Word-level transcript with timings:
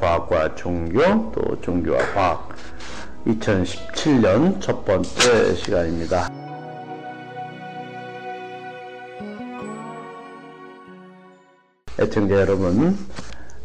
과학과 0.00 0.54
종교 0.54 1.00
또 1.32 1.60
종교와 1.60 1.98
과학 2.12 2.48
2017년 3.26 4.60
첫 4.60 4.84
번째 4.84 5.54
시간입니다. 5.54 6.28
애청자 12.00 12.34
여러분, 12.40 12.98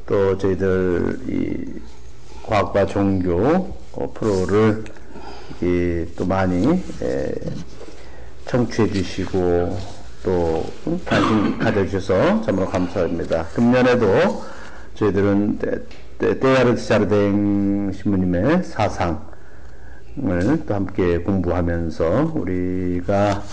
또 0.05 0.37
저희들 0.37 1.19
이 1.27 1.81
과학과 2.43 2.85
종교 2.85 3.75
어, 3.93 4.11
프로를 4.13 4.83
또 6.15 6.25
많이 6.25 6.83
청취해 8.45 8.89
주시고 8.89 9.77
또 10.23 10.65
관심 11.05 11.57
가져주셔서 11.57 12.41
참으로 12.43 12.67
감사합니다. 12.67 13.45
금년에도 13.47 14.43
저희들은 14.97 15.59
때야르드 16.17 16.83
자르댕 16.83 17.91
신부님의 17.93 18.63
사상을 18.63 19.19
또 20.65 20.73
함께 20.73 21.19
공부하면서 21.19 22.31
우리가 22.33 23.43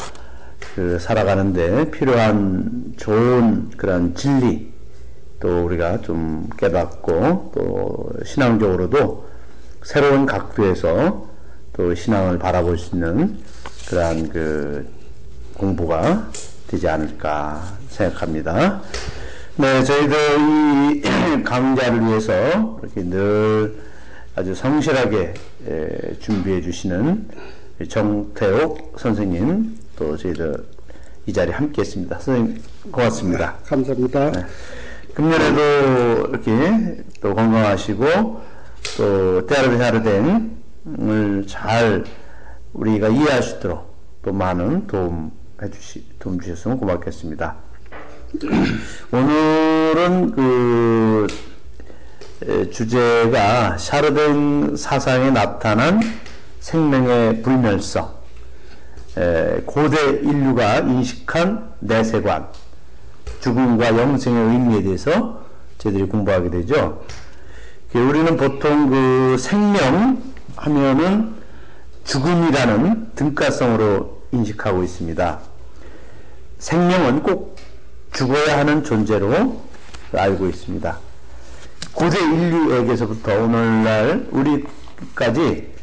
그 0.75 0.99
살아가는데 0.99 1.91
필요한 1.91 2.95
좋은 2.97 3.71
그런 3.77 4.15
진리 4.15 4.73
또 5.39 5.67
우리가 5.67 6.01
좀 6.01 6.49
깨닫고 6.57 7.53
또 7.55 8.11
신앙적으로도 8.25 9.27
새로운 9.83 10.25
각도에서 10.25 11.29
또 11.75 11.95
신앙을 11.95 12.39
바라볼 12.39 12.79
수 12.79 12.97
있는 12.97 13.37
그러한 13.91 14.31
그 14.31 14.89
공부가 15.53 16.31
되지 16.69 16.89
않을까 16.89 17.77
생각합니다. 17.91 18.81
네, 19.57 19.85
저희들 19.85 20.17
이 20.97 21.03
강좌를 21.45 22.05
위해서 22.05 22.33
이렇게 22.83 23.05
늘 23.05 23.77
아주 24.35 24.53
성실하게 24.53 25.35
준비해 26.19 26.61
주시는 26.61 27.29
정태옥 27.89 28.97
선생님 28.99 29.79
또 29.95 30.17
저희들 30.17 30.57
이 31.27 31.33
자리에 31.33 31.55
함께 31.55 31.83
했습니다. 31.83 32.19
선생님 32.19 32.61
고맙습니다. 32.91 33.59
네, 33.59 33.69
감사합니다. 33.69 34.33
네. 34.33 34.47
금년에도 35.15 36.31
이렇게 36.31 37.05
또 37.21 37.33
건강하시고 37.37 38.41
또 38.97 39.47
때아르비 39.47 39.77
하르댕을 39.77 41.47
잘 41.47 42.05
우리가 42.73 43.07
이해할 43.07 43.41
수 43.41 43.59
있도록 43.59 43.95
또 44.23 44.33
많은 44.33 44.89
도움 44.89 45.31
해주시 45.63 46.05
도움 46.19 46.41
주셨으면 46.41 46.79
고맙겠습니다. 46.79 47.64
오늘은 49.13 50.33
그 50.33 51.27
주제가 52.73 53.79
샤르댕 53.79 54.77
사상에 54.77 55.31
나타난 55.31 56.01
생명의 56.59 57.43
불멸성, 57.43 58.13
고대 59.67 60.01
인류가 60.23 60.79
인식한 60.81 61.75
내세관, 61.79 62.49
죽음과 63.41 63.97
영생의 63.97 64.53
의미에 64.53 64.83
대해서 64.83 65.45
저희들이 65.79 66.05
공부하게 66.09 66.51
되죠. 66.51 67.05
우리는 67.95 68.37
보통 68.37 68.91
그 68.91 69.37
생명 69.39 70.21
하면은 70.57 71.35
죽음이라는 72.03 73.13
등가성으로 73.15 74.23
인식하고 74.33 74.83
있습니다. 74.83 75.39
생명은 76.59 77.23
꼭 77.23 77.54
죽어야 78.15 78.59
하는 78.59 78.85
존재로 78.85 79.61
알고 80.13 80.49
있습니다. 80.49 80.99
고대 81.93 82.19
인류에게서부터 82.21 83.43
오늘날 83.43 84.27
우리까지 84.31 85.75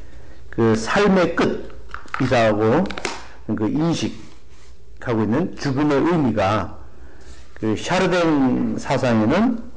그 0.49 0.75
삶의 0.75 1.35
끝이라고 1.35 2.85
그 3.55 3.67
인식하고 3.67 5.23
있는 5.23 5.55
죽음의 5.57 5.97
의미가 5.97 6.77
그 7.55 7.75
샤르댕 7.75 8.77
사상에는 8.77 9.71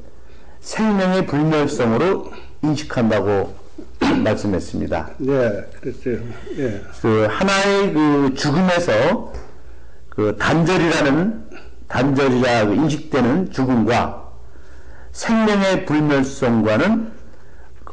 생명의 0.61 1.25
불멸성으로 1.25 2.31
인식한다고 2.63 3.53
말씀했습니다. 4.23 5.09
네, 5.17 5.65
그렇죠. 5.81 6.23
예. 6.57 6.81
그 7.01 7.27
하나의 7.29 7.93
그 7.93 8.33
죽음에서 8.35 9.33
그 10.09 10.35
단절이라는 10.39 11.45
단절이라 11.87 12.61
인식되는 12.61 13.51
죽음과 13.51 14.25
생명의 15.11 15.85
불멸성과는 15.85 17.11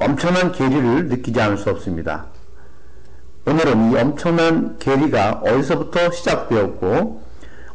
엄청난 0.00 0.53
괴리를 0.53 1.06
느끼지 1.08 1.41
않을 1.41 1.58
수 1.58 1.70
없습니다. 1.70 2.26
오늘은 3.47 3.92
이 3.92 3.97
엄청난 3.97 4.78
괴리가 4.78 5.42
어디서부터 5.44 6.10
시작되었고 6.10 7.22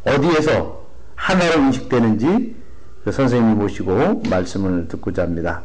어디에서 0.05 0.85
하나로 1.15 1.61
인식되는지 1.63 2.55
그 3.03 3.11
선생님이 3.11 3.55
모시고 3.55 4.23
말씀을 4.29 4.87
듣고자 4.87 5.23
합니다. 5.23 5.63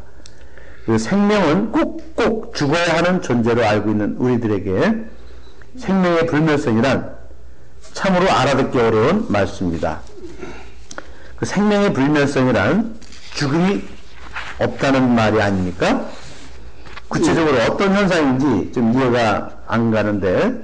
그 0.87 0.99
생명은 0.99 1.73
꼭꼭 1.73 2.55
죽어야 2.55 2.97
하는 2.97 3.23
존재로 3.23 3.65
알고 3.65 3.91
있는 3.91 4.17
우리들에게 4.17 5.05
생명의 5.77 6.27
불멸성이란 6.27 7.17
참으로 7.93 8.31
알아듣기 8.31 8.79
어려운 8.79 9.27
말씀입니다. 9.29 10.01
그 11.43 11.47
생명의 11.47 11.93
불멸성이란 11.93 13.01
죽음이 13.35 13.83
없다는 14.61 15.13
말이 15.13 15.43
아닙니까? 15.43 16.09
구체적으로 17.09 17.59
어떤 17.63 17.93
현상인지 17.97 18.71
좀 18.71 18.95
이해가 18.95 19.51
안 19.67 19.91
가는데 19.91 20.55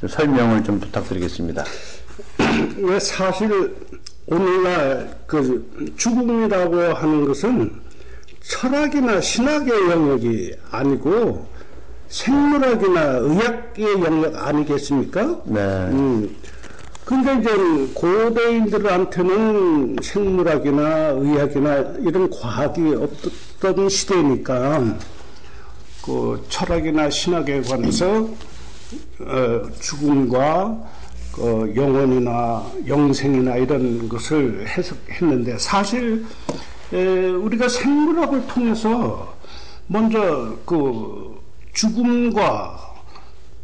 좀 0.00 0.08
설명을 0.08 0.64
좀 0.64 0.80
부탁드리겠습니다. 0.80 1.64
왜 2.80 2.98
사실 2.98 3.76
오늘날 4.24 5.14
그 5.26 5.92
죽음이라고 5.98 6.80
하는 6.94 7.26
것은 7.26 7.70
철학이나 8.40 9.20
신학의 9.20 9.90
영역이 9.90 10.54
아니고 10.70 11.46
생물학이나 12.08 13.02
의학의 13.20 14.02
영역 14.02 14.48
아니겠습니까? 14.48 15.42
네. 15.44 15.60
음, 15.60 16.34
근데 17.12 17.40
이제 17.40 17.92
고대인들한테는 17.92 19.96
생물학이나 20.02 21.10
의학이나 21.10 21.76
이런 21.98 22.30
과학이 22.30 22.94
없었던 22.94 23.90
시대니까 23.90 24.96
그 26.02 26.42
철학이나 26.48 27.10
신학에 27.10 27.60
관해서 27.60 28.30
어, 29.20 29.62
죽음과 29.78 30.84
그 31.32 31.74
영혼이나 31.76 32.64
영생이나 32.86 33.56
이런 33.56 34.08
것을 34.08 34.66
해석했는데 34.66 35.58
사실 35.58 36.24
에, 36.94 37.28
우리가 37.28 37.68
생물학을 37.68 38.46
통해서 38.46 39.36
먼저 39.86 40.56
그 40.64 41.38
죽음과 41.74 42.91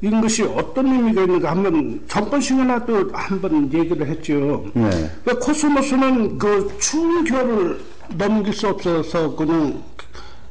이런 0.01 0.21
것이 0.21 0.43
어떤 0.45 0.87
의미가 0.87 1.23
있는가 1.23 1.51
한번 1.51 2.01
전번 2.07 2.41
시간에 2.41 2.79
또 2.87 3.11
한번 3.13 3.73
얘기를 3.73 4.07
했죠. 4.07 4.65
네. 4.75 5.11
그러니까 5.25 5.39
코스모스는 5.45 6.39
그 6.39 6.77
추운 6.79 7.25
겨울을 7.25 7.81
넘길 8.17 8.53
수 8.53 8.69
없어서 8.69 9.35
그냥 9.35 9.83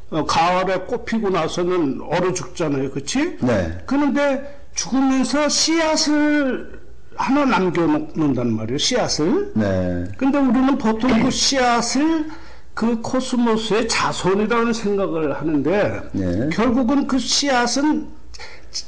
어, 0.09 0.25
가을에 0.25 0.79
꽃 0.81 1.05
피고 1.05 1.29
나서는 1.29 2.01
얼어 2.01 2.33
죽잖아요. 2.33 2.91
그치? 2.91 3.37
네. 3.41 3.77
그런데 3.85 4.57
죽으면서 4.73 5.49
씨앗을 5.49 6.79
하나 7.15 7.45
남겨놓는단 7.45 8.53
말이에요. 8.53 8.77
씨앗을. 8.77 9.51
네. 9.55 10.05
근데 10.17 10.37
우리는 10.37 10.77
보통 10.77 11.23
그 11.23 11.31
씨앗을 11.31 12.27
그 12.73 13.01
코스모스의 13.01 13.87
자손이라는 13.87 14.71
생각을 14.71 15.35
하는데 15.39 16.01
네. 16.11 16.49
결국은 16.53 17.07
그 17.07 17.17
씨앗은 17.17 18.07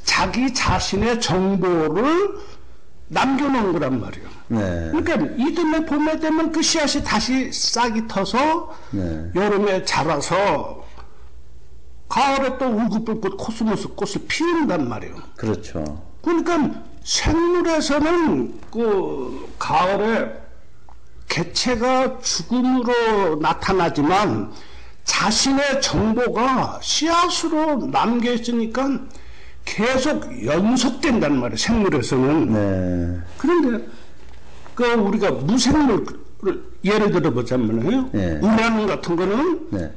자기 0.04 0.54
자신의 0.54 1.22
정보를 1.22 2.38
남겨놓은 3.08 3.74
거란 3.74 4.00
말이에요. 4.00 4.28
네. 4.50 4.92
그러니까 4.92 5.16
이듬해 5.38 5.86
봄에 5.86 6.20
되면 6.20 6.52
그 6.52 6.62
씨앗이 6.62 7.04
다시 7.04 7.52
싹이 7.52 8.08
터서 8.08 8.76
네. 8.92 9.32
여름에 9.36 9.84
자라서 9.84 10.86
가을에 12.08 12.58
또 12.58 12.66
울긋불긋 12.66 13.38
코스모스 13.38 13.90
꽃을 13.90 14.28
피운단 14.28 14.90
말이에요. 14.90 15.16
그렇죠. 15.36 16.04
그러니까 16.22 16.82
생물에서는 17.04 18.60
그 18.72 19.48
가을에 19.60 20.32
개체가 21.28 22.20
죽음으로 22.20 23.38
나타나지만 23.38 24.52
자신의 25.04 25.82
정보가 25.82 26.80
씨앗으로 26.82 27.88
남겨 27.88 28.32
있으니까 28.34 29.00
계속 29.70 30.46
연속된단 30.46 31.40
말이에요. 31.40 31.58
생물에서는. 31.58 32.54
네. 32.54 33.20
그런데 33.38 33.86
그 34.74 34.84
우리가 34.86 35.32
무생물을 35.32 36.06
예를 36.84 37.12
들어 37.12 37.32
보자면요. 37.32 38.10
네. 38.12 38.40
우라늄 38.42 38.88
같은 38.88 39.16
거는 39.16 39.68
네. 39.72 39.92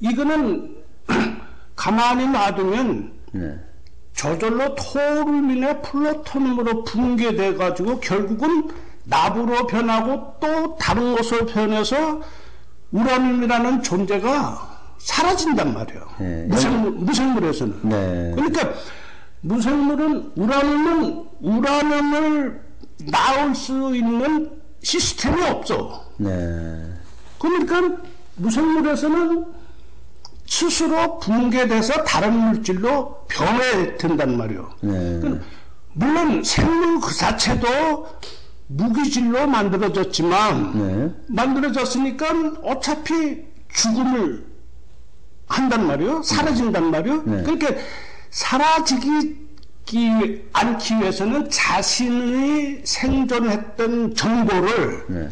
이거는 0.00 0.76
가만히 1.74 2.26
놔두면 2.26 3.12
네. 3.32 3.58
저절로 4.14 4.74
토르민의 4.74 5.82
플루토늄으로 5.82 6.84
붕괴돼 6.84 7.54
가지고 7.54 8.00
결국은 8.00 8.68
나부로 9.04 9.66
변하고 9.66 10.34
또 10.40 10.76
다른 10.76 11.14
것으로 11.14 11.46
변해서 11.46 12.20
우라늄이라는 12.92 13.82
존재가 13.82 14.76
사라진단 14.98 15.72
말이에요. 15.72 16.02
네. 16.18 16.46
무생물, 16.48 16.90
무생물에서는. 16.92 17.80
네. 17.82 18.32
그러니까 18.34 18.72
무생물은 19.46 20.32
우라늄은 20.36 21.24
우라늄을 21.40 22.60
낳을 23.04 23.54
수 23.54 23.94
있는 23.94 24.50
시스템이 24.82 25.42
없어. 25.44 26.04
네. 26.16 26.30
그러니까 27.38 28.02
무생물에서는 28.36 29.46
스스로 30.46 31.18
붕괴돼서 31.20 32.04
다른 32.04 32.32
물질로 32.32 33.24
변해된단 33.28 34.36
말이에요. 34.36 34.70
네. 34.80 35.40
물론 35.92 36.42
생물 36.42 37.00
그 37.00 37.14
자체도 37.14 38.08
무기질로 38.68 39.46
만들어졌지만 39.46 40.72
네. 40.78 41.14
만들어졌으니까 41.28 42.26
어차피 42.62 43.44
죽음을 43.72 44.44
한단 45.46 45.86
말이에요. 45.86 46.22
사라진단 46.22 46.90
말이에요. 46.90 47.22
네. 47.22 47.42
그러니까 47.44 47.68
사라지기 48.36 49.46
않기 50.52 50.96
위해서는 50.96 51.48
자신의 51.48 52.82
생존했던 52.84 54.14
정보를 54.14 55.06
네. 55.08 55.30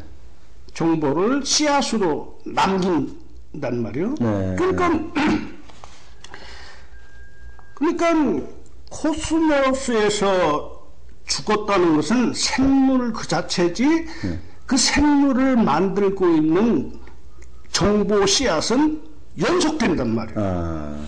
정보를 0.72 1.44
씨앗으로 1.44 2.40
남긴단 2.46 3.82
말이에요. 3.82 4.14
네. 4.18 4.56
그러니까 4.56 4.90
그러니까 7.74 8.46
코스모스에서 8.90 10.88
죽었다는 11.26 11.96
것은 11.96 12.32
생물 12.32 13.12
그 13.12 13.28
자체지 13.28 13.86
네. 13.86 14.40
그 14.64 14.78
생물을 14.78 15.56
만들고 15.56 16.36
있는 16.36 16.98
정보 17.70 18.24
씨앗은 18.24 19.02
연속된단 19.38 20.14
말이에요. 20.14 20.40
아. 20.40 21.04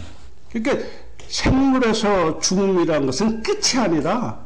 그러니까 0.52 1.05
생물에서 1.28 2.38
죽음이라는 2.40 3.06
것은 3.06 3.42
끝이 3.42 3.82
아니라 3.82 4.38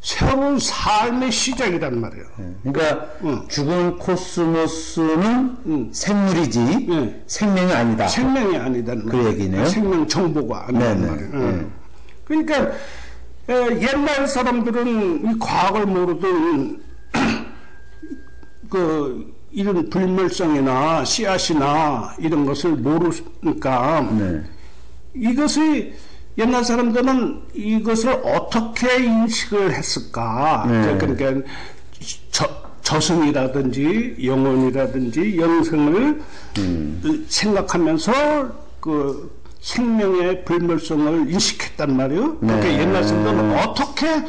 새로운 0.00 0.58
삶의 0.58 1.30
시작이란 1.30 2.00
말이에요. 2.00 2.24
그러니까 2.64 3.06
응. 3.22 3.46
죽은 3.48 3.98
코스모스는 3.98 5.56
응. 5.66 5.90
생물이지 5.92 6.86
네. 6.88 7.22
생명이 7.28 7.72
아니다. 7.72 8.08
생명이 8.08 8.56
아니다는 8.56 9.06
그. 9.06 9.24
얘기네요. 9.26 9.64
생명 9.66 10.06
정보가 10.08 10.66
아니란. 10.68 11.06
말이에요. 11.06 11.30
네. 11.30 11.38
응. 11.38 11.72
그러니까 12.24 12.72
에, 13.48 13.80
옛날 13.80 14.26
사람들은 14.26 15.24
이 15.34 15.38
과학을 15.38 15.86
모르던 15.86 16.82
그 18.70 19.32
이런 19.52 19.88
불멸성이나 19.90 21.04
씨앗이나 21.04 22.14
이런 22.18 22.44
것을 22.46 22.72
모르니까 22.72 24.00
네. 24.18 24.42
이것이 25.14 25.94
옛날 26.38 26.64
사람들은 26.64 27.42
이것을 27.54 28.22
어떻게 28.24 29.04
인식을 29.04 29.72
했을까? 29.72 30.64
네. 30.66 30.96
그러니까 30.98 31.48
저, 32.30 32.48
저승이라든지 32.82 34.16
영혼이라든지 34.24 35.38
영생을 35.38 36.22
음. 36.58 37.26
생각하면서 37.28 38.12
그 38.80 39.42
생명의 39.60 40.44
불멸성을 40.44 41.30
인식했단 41.30 41.96
말이에요. 41.96 42.38
그러니까 42.38 42.66
네. 42.66 42.80
옛날 42.80 43.04
사람들은 43.04 43.58
어떻게 43.58 44.24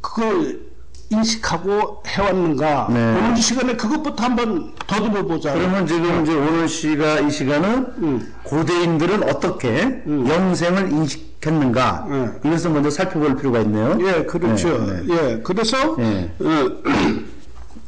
그걸 0.00 0.67
인식하고 1.10 2.02
해왔는가? 2.06 2.88
네. 2.90 3.16
오늘 3.16 3.38
이 3.38 3.40
시간에 3.40 3.76
그것부터 3.76 4.24
한번 4.24 4.74
더듬어 4.86 5.22
보자. 5.22 5.54
그러면 5.54 5.86
지금 5.86 6.22
이제 6.22 6.34
오늘 6.34 6.68
시가 6.68 7.20
이 7.20 7.30
시간은 7.30 7.94
음. 7.98 8.34
고대인들은 8.42 9.22
어떻게 9.22 10.02
영생을 10.06 10.92
인식했는가 10.92 12.06
음. 12.08 12.38
이것을 12.44 12.70
먼저 12.70 12.90
살펴볼 12.90 13.36
필요가 13.36 13.60
있네요. 13.60 13.96
예, 14.00 14.24
그렇죠. 14.24 14.84
네, 14.84 15.02
예, 15.08 15.40
그래서 15.42 15.96
예. 15.98 16.30
어, 16.40 16.70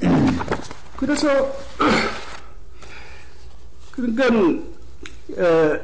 그래서 0.97 1.29
그러니까 3.93 4.25
에, 5.37 5.81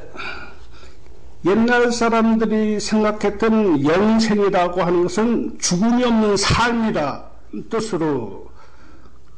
옛날 1.45 1.91
사람들이 1.91 2.79
생각했던 2.79 3.83
영생이라고 3.85 4.81
하는 4.81 5.03
것은 5.03 5.57
죽음이 5.59 6.03
없는 6.03 6.37
삶이라 6.37 7.23
뜻으로 7.69 8.47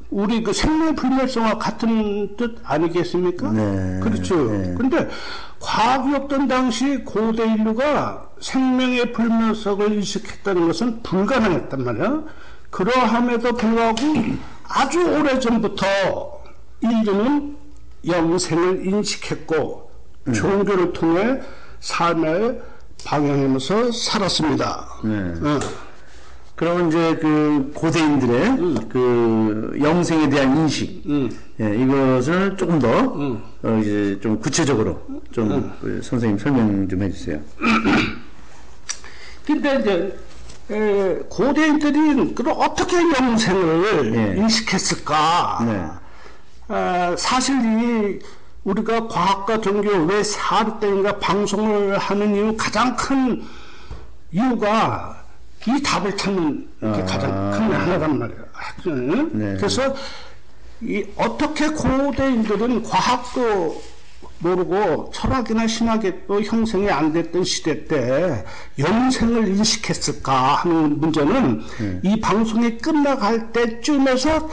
우리 0.09 0.41
그 0.41 0.53
생명 0.53 0.95
불멸성과 0.95 1.59
같은 1.59 2.35
뜻 2.35 2.57
아니겠습니까? 2.63 3.51
네, 3.51 3.99
그렇죠. 4.01 4.51
네. 4.51 4.73
근데 4.75 5.07
과학이 5.59 6.15
없던 6.15 6.47
당시 6.47 6.97
고대 7.05 7.45
인류가 7.45 8.29
생명의 8.39 9.11
불멸성을 9.11 9.91
인식했다는 9.93 10.67
것은 10.67 11.03
불가능했단 11.03 11.83
말이야. 11.83 12.23
그러함에도 12.71 13.53
불구하고 13.53 13.97
아주 14.63 14.99
오래 14.99 15.39
전부터 15.39 15.85
인류는 16.81 17.57
영생을 18.07 18.87
인식했고 18.87 19.91
종교를 20.33 20.93
통해 20.93 21.39
삶을 21.79 22.61
방향하면서 23.05 23.91
살았습니다. 23.91 24.87
네. 25.03 25.33
어. 25.41 25.59
그러면 26.55 26.89
이제 26.89 27.15
그 27.21 27.71
고대인들의 27.73 28.57
그 28.89 29.79
영생에 29.81 30.29
대한 30.29 30.57
인식 30.57 31.03
음. 31.05 31.29
예, 31.61 31.73
이것을 31.73 32.57
조금 32.57 32.79
더 32.79 32.89
어, 33.63 33.79
이제 33.81 34.19
좀 34.21 34.37
구체적으로 34.39 35.01
좀 35.31 35.73
그 35.81 36.01
선생님 36.03 36.37
설명 36.37 36.87
좀 36.89 37.01
해주세요. 37.03 37.39
근데 39.45 39.79
이제 39.79 40.19
에, 40.71 41.15
고대인들이 41.29 42.35
그럼 42.35 42.57
어떻게 42.59 42.97
영생을 42.97 44.15
예. 44.15 44.41
인식했을까? 44.41 45.59
네. 45.65 45.87
아, 46.67 47.15
사실 47.17 47.55
이 47.55 48.19
우리가 48.69 49.07
과학과 49.07 49.59
종교 49.61 49.89
왜 50.05 50.23
사르땡인가 50.23 51.17
방송을 51.17 51.97
하는 51.97 52.35
이유 52.35 52.55
가장 52.55 52.95
큰 52.95 53.43
이유가 54.31 55.23
이 55.67 55.81
답을 55.81 56.15
찾는 56.15 56.67
게 56.79 56.87
아. 56.87 57.05
가장 57.05 57.51
큰 57.51 57.61
하나란 57.73 58.19
말이에요. 58.19 58.45
응? 58.87 59.29
네. 59.33 59.55
그래서 59.57 59.95
이 60.81 61.03
어떻게 61.17 61.67
고대인들은 61.69 62.83
과학도 62.83 63.81
모르고 64.37 65.11
철학이나 65.13 65.67
신학이 65.67 66.27
또 66.27 66.41
형성이 66.41 66.89
안 66.89 67.11
됐던 67.11 67.43
시대 67.43 67.85
때 67.87 68.45
영생을 68.77 69.47
인식했을까 69.49 70.55
하는 70.55 70.99
문제는 70.99 71.61
네. 71.79 71.99
이 72.03 72.19
방송이 72.21 72.77
끝나갈 72.77 73.51
때쯤에서 73.51 74.47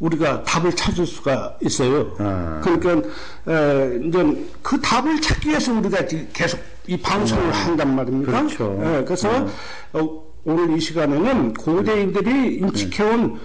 우리가 0.00 0.42
답을 0.42 0.74
찾을 0.74 1.06
수가 1.06 1.56
있어요. 1.60 2.14
아. 2.18 2.60
그러니까 2.62 3.08
에, 3.48 4.00
이제 4.04 4.46
그 4.62 4.80
답을 4.80 5.20
찾기 5.20 5.48
위해서 5.48 5.72
우리가 5.72 6.06
계속 6.32 6.60
이 6.86 6.96
방송을 6.96 7.52
한단 7.52 7.94
말입니다. 7.94 8.32
네. 8.32 8.38
그렇죠. 8.56 8.80
예, 8.82 9.04
그래서 9.04 9.46
어, 9.92 10.22
오늘 10.44 10.76
이 10.76 10.80
시간에는 10.80 11.54
고대인들이 11.54 12.56
인식해온 12.56 13.38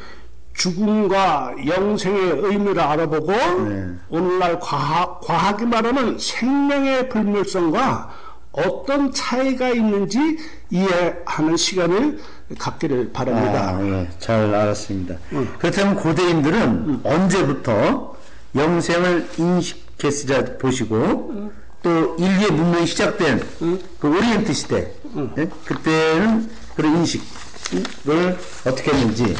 죽음과 0.55 1.55
영생의 1.67 2.39
의미를 2.43 2.79
알아보고 2.81 3.31
네. 3.31 3.89
오늘날 4.09 4.59
과학, 4.59 5.21
과학이 5.21 5.65
말하는 5.65 6.17
생명의 6.17 7.09
불멸성과 7.09 8.09
어떤 8.57 9.13
차이가 9.13 9.69
있는지 9.69 10.19
이해하는 10.71 11.55
시간을 11.57 12.19
갖기를 12.57 13.11
바랍니다. 13.13 13.77
아, 13.77 13.85
예, 13.85 14.09
잘 14.19 14.53
알았습니다. 14.53 15.15
그렇다면 15.59 15.95
고대인들은 15.95 17.01
언제부터 17.03 18.15
영생을 18.55 19.27
인식했는지 19.37 20.57
보시고 20.57 21.51
또 21.83 22.15
인류의 22.17 22.51
문명이 22.51 22.87
시작된 22.87 23.41
그 23.99 24.07
오리엔트 24.07 24.51
시대 24.53 24.91
예? 25.37 25.47
그때는 25.65 26.49
그런 26.75 26.97
인식을 26.97 28.37
어떻게 28.65 28.91
했는지 28.91 29.35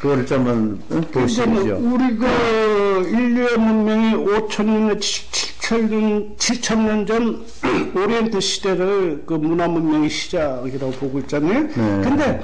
그거를 0.00 0.24
좀 0.26 0.46
한번 0.46 0.80
보시죠. 1.12 1.42
우리 1.78 2.16
그 2.16 3.06
인류의 3.12 3.58
문명이 3.58 4.14
5천 4.14 4.64
년, 4.64 4.98
7천년, 4.98 6.36
7천 6.38 6.78
년 6.80 7.06
전 7.06 7.44
오리엔트 7.94 8.40
시대를 8.40 9.24
그 9.26 9.34
문화 9.34 9.68
문명의 9.68 10.08
시작이라고 10.08 10.92
보고 10.92 11.18
있잖아요. 11.20 11.64
네. 11.64 12.00
근데 12.02 12.40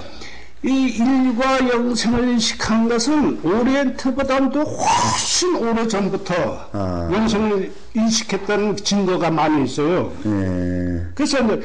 이 0.65 0.97
인류가 0.99 1.67
영생을 1.69 2.29
인식한 2.29 2.89
것은 2.89 3.41
오리엔트보다도 3.43 4.63
훨씬 4.63 5.57
오래 5.57 5.87
전부터 5.87 6.35
아. 6.73 7.09
영생을 7.13 7.73
인식했다는 7.95 8.77
증거가 8.77 9.31
많이 9.31 9.65
있어요. 9.65 10.13
예. 10.27 11.07
그래서 11.15 11.41
이제 11.43 11.63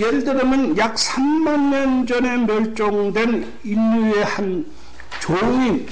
예를 0.00 0.24
들면 0.24 0.78
약 0.78 0.94
3만 0.94 1.70
년 1.70 2.06
전에 2.06 2.38
멸종된 2.38 3.46
인류의 3.62 4.24
한 4.24 4.64
종이 5.20 5.86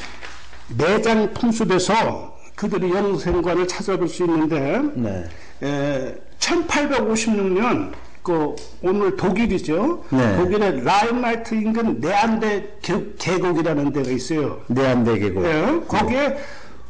내장 0.76 1.32
풍습에서 1.34 2.36
그들이 2.56 2.90
영생관을 2.92 3.68
찾아볼 3.68 4.08
수 4.08 4.24
있는데 4.24 4.80
네. 4.94 5.24
에, 5.62 6.14
1856년 6.38 7.92
그 8.22 8.54
오늘 8.82 9.16
독일이죠. 9.16 10.04
네. 10.10 10.36
독일의 10.36 10.84
라인라이트 10.84 11.54
인근 11.54 12.00
네안데 12.00 12.78
계- 12.82 13.04
계곡이라는 13.18 13.92
데가 13.92 14.10
있어요. 14.10 14.60
내한대 14.68 15.18
계곡. 15.18 15.44
예, 15.44 15.80
거기에 15.86 16.36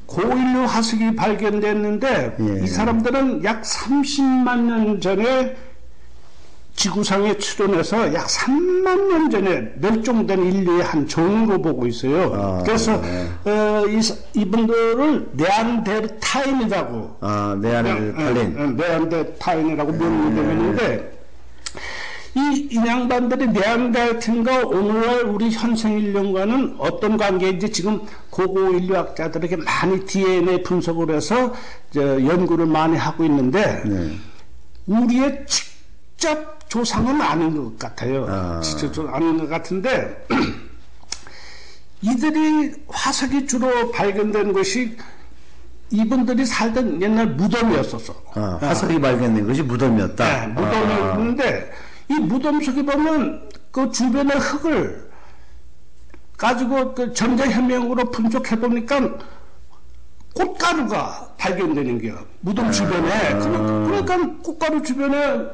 고인류 0.07 0.61
화석이 0.65 1.15
발견됐는데 1.17 2.37
예. 2.41 2.65
이 2.65 2.67
사람들은 2.67 3.45
약 3.45 3.63
30만 3.63 4.59
년 4.61 5.01
전에 5.01 5.55
지구상에 6.79 7.37
출현해서 7.39 8.15
약 8.15 8.29
3만 8.29 9.09
년 9.09 9.29
전에 9.29 9.73
멸종된 9.81 10.45
인류의 10.47 10.85
한 10.85 11.09
종으로 11.09 11.61
보고 11.61 11.89
있어요. 11.89 12.33
아, 12.35 12.63
그래서 12.65 13.01
네. 13.01 13.29
어, 13.51 13.85
이, 13.89 14.01
사- 14.01 14.15
이분들을 14.33 15.31
네안데르타인이라고 15.33 17.17
아, 17.21 17.59
내한대 17.61 18.15
탈린. 18.15 18.77
네안데르타인이라고 18.77 19.91
명명되었는데 19.93 21.19
이 22.37 22.69
인양반들이 22.71 23.49
네안데르틴과 23.49 24.67
오늘날 24.69 25.23
우리 25.25 25.51
현생 25.51 25.99
인류과는 25.99 26.77
어떤 26.79 27.17
관계인지 27.17 27.73
지금 27.73 28.03
고고 28.31 28.75
인류학자들에게 28.75 29.57
많이 29.57 30.07
DNA 30.07 30.63
분석을 30.63 31.13
해서 31.13 31.53
저 31.93 32.01
연구를 32.25 32.67
많이 32.67 32.97
하고 32.97 33.25
있는데 33.25 33.83
네. 33.85 34.13
우리의 34.87 35.45
직접 35.49 36.57
조상은 36.69 37.21
아닌 37.21 37.57
것 37.57 37.79
같아요. 37.79 38.27
아. 38.29 38.61
직접 38.61 38.93
조상 38.93 39.15
아닌 39.15 39.39
것 39.39 39.49
같은데 39.49 40.27
이들이 42.03 42.75
화석이 42.89 43.47
주로 43.47 43.91
발견된 43.91 44.53
것이 44.53 44.97
이분들이 45.91 46.45
살던 46.45 47.01
옛날 47.01 47.27
무덤이었었어. 47.29 48.15
아, 48.35 48.59
화석이 48.61 49.01
발견된 49.01 49.47
것이 49.47 49.63
무덤이었다. 49.63 50.47
네, 50.47 50.47
무덤이었는데 50.49 51.73
이 52.11 52.15
무덤 52.15 52.63
속에 52.63 52.85
보면 52.85 53.49
그 53.71 53.91
주변의 53.91 54.37
흙을 54.39 55.09
가지고 56.37 56.95
그 56.95 57.13
전자현명으로 57.15 58.11
분석해 58.11 58.61
보니까 58.61 59.17
꽃가루가 60.35 61.35
발견되는 61.39 61.99
게요. 62.01 62.19
무덤 62.41 62.71
주변에. 62.71 63.39
그러- 63.41 64.05
그러니까 64.05 64.43
꽃가루 64.45 64.83
주변에 64.83 65.47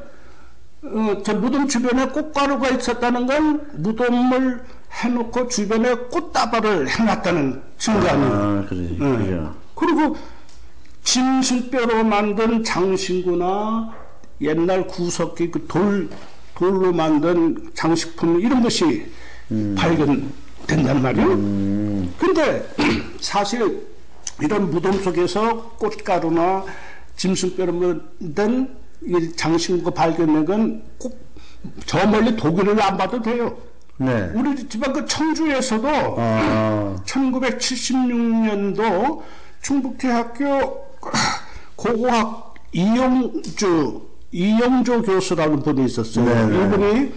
어, 0.93 1.21
저 1.23 1.33
무덤 1.33 1.67
주변에 1.67 2.07
꽃가루가 2.07 2.69
있었다는 2.69 3.25
건 3.25 3.67
무덤을 3.73 4.63
해놓고 4.91 5.47
주변에 5.47 5.93
꽃다발을 5.95 6.87
해놨다는 6.87 7.61
증거 7.77 8.07
아니에요. 8.07 8.33
아, 8.33 8.65
그래. 8.69 8.79
응. 9.01 9.17
그죠. 9.17 9.55
그리고 9.75 10.17
진실뼈로 11.03 12.03
만든 12.03 12.63
장신구나 12.63 13.93
옛날 14.41 14.87
구석기 14.87 15.51
그 15.51 15.65
돌, 15.67 16.09
돌로 16.55 16.91
만든 16.93 17.71
장식품 17.73 18.39
이런 18.39 18.61
것이 18.61 19.11
발견된단 19.77 21.01
말이에요. 21.01 21.27
근데 22.17 22.67
사실 23.19 23.87
이런 24.41 24.69
무덤 24.69 24.93
속에서 25.01 25.71
꽃가루나 25.77 26.65
짐승뼈로 27.15 27.73
만든 27.73 28.63
이 28.69 28.84
장신구가 29.35 29.91
발견된 29.91 30.45
건꼭 30.45 31.19
저 31.85 32.07
멀리 32.07 32.35
독일을 32.35 32.81
안 32.81 32.97
봐도 32.97 33.21
돼요. 33.21 33.57
네. 33.97 34.31
우리 34.33 34.67
집안 34.67 34.93
그 34.93 35.05
청주에서도 35.05 35.87
아, 36.17 36.95
1976년도 37.05 39.21
충북대학교 39.61 40.85
고고학 41.75 42.55
이영주 42.73 44.01
이영조 44.31 45.03
교수라는 45.03 45.63
분이 45.63 45.85
있었어요. 45.85 46.25
네네. 46.25 46.65
이분이 46.65 47.13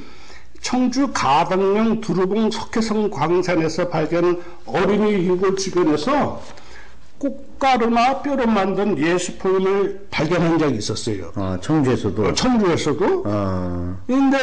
청주 0.60 1.10
가덕령 1.12 2.00
두루봉 2.00 2.50
석회성 2.50 3.10
광산에서 3.10 3.88
발견한 3.88 4.40
어린이 4.66 5.26
유골 5.26 5.56
주변에서 5.56 6.42
꽃가루나 7.18 8.22
뼈로 8.22 8.46
만든 8.46 8.96
예수품을 8.96 10.06
발견한 10.10 10.58
적이 10.58 10.76
있었어요. 10.78 11.32
아, 11.34 11.58
청주에서도. 11.60 12.32
청주에서도 12.34 13.24
아, 13.26 13.96
근데 14.06 14.38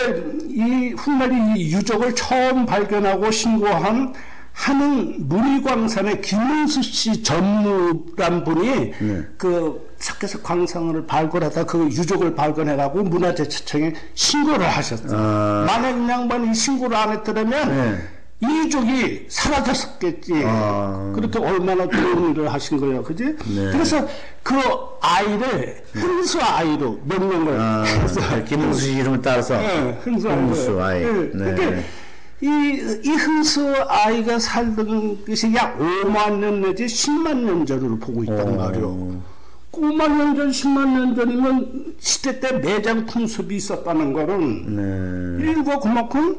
이 0.49 0.93
훗날에 0.97 1.55
이 1.57 1.73
유적을 1.73 2.13
처음 2.15 2.65
발견하고 2.65 3.31
신고한 3.31 4.13
하는 4.55 5.27
문희광산의 5.27 6.21
김은수 6.21 6.81
씨 6.81 7.21
전무란 7.23 8.45
분이 8.45 8.93
그 9.37 9.93
석회석 9.97 10.43
광산을 10.43 11.05
발굴하다 11.05 11.65
그 11.65 11.85
유적을 11.87 12.35
발견해가고 12.35 13.03
문화재청에 13.03 13.93
신고를 14.13 14.65
하셨어요. 14.67 15.11
아. 15.13 15.65
만약 15.67 15.97
이 15.97 16.09
양반이 16.09 16.51
이 16.51 16.53
신고를 16.53 16.95
안 16.95 17.11
했더라면 17.11 17.69
네. 17.69 17.97
이 18.41 18.45
유적이 18.45 19.27
사라졌었겠지. 19.29 20.33
아. 20.45 21.13
그렇게 21.15 21.39
얼마나 21.39 21.87
좋은 21.87 22.31
일을 22.31 22.51
하신 22.51 22.79
거예요, 22.79 23.03
그지? 23.03 23.23
네. 23.23 23.71
그래서 23.71 24.05
그 24.43 24.55
아이를 25.01 25.83
흔수 25.93 26.39
아이로 26.41 26.99
명명을 27.05 27.59
아, 27.59 27.83
했어요. 27.83 28.43
김웅수 28.43 28.81
씨 28.81 28.93
이름을 28.97 29.21
따라서. 29.21 29.57
네, 29.57 29.67
아이. 29.67 29.91
흥수 30.01 30.81
아이. 30.81 31.03
네. 31.33 31.55
네. 31.55 31.85
이, 32.41 32.99
이 33.03 33.09
흔수 33.09 33.73
아이가 33.87 34.37
살던 34.37 35.25
것이 35.25 35.53
약 35.55 35.79
5만 35.79 36.39
년 36.39 36.61
내지 36.61 36.85
10만 36.85 37.37
년 37.37 37.65
전으로 37.65 37.97
보고 37.97 38.23
있단 38.23 38.41
어. 38.41 38.51
말이에요. 38.51 39.21
5만 39.71 40.17
년 40.17 40.35
전, 40.35 40.49
10만 40.49 40.87
년 40.89 41.15
전이면 41.15 41.95
시대 41.99 42.39
때 42.39 42.51
매장 42.53 43.05
풍습이 43.05 43.55
있었다는 43.55 44.11
거는 44.13 44.75
네. 45.39 45.43
인류가 45.45 45.79
그만큼 45.79 46.37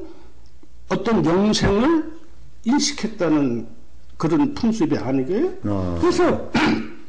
어떤 0.89 1.25
영생을 1.25 2.13
인식했다는 2.65 3.69
그런 4.17 4.55
풍습이 4.55 4.97
아니게요. 4.97 5.53
어. 5.65 5.99
그래서 6.01 6.51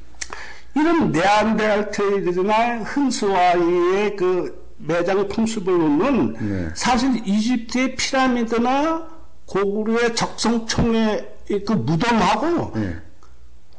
이런 0.76 1.12
네안데르탈이나 1.12 2.84
흔스와이의 2.84 4.16
그 4.16 4.68
매장 4.78 5.28
풍습을 5.28 5.78
보면 5.78 6.34
네. 6.34 6.70
사실 6.76 7.28
이집트의 7.28 7.96
피라미드나 7.96 9.08
고구려의 9.46 10.16
적성총의 10.16 11.30
그 11.66 11.74
무덤하고 11.74 12.80
네. 12.80 12.96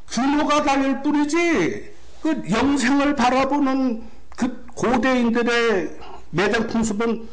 규모가 0.09 0.63
다를 0.63 1.01
뿐이지 1.01 1.93
그 2.21 2.43
영생을 2.49 3.15
바라보는 3.15 4.03
그 4.35 4.65
고대인들의 4.75 5.99
매장 6.31 6.67
풍습은 6.67 7.27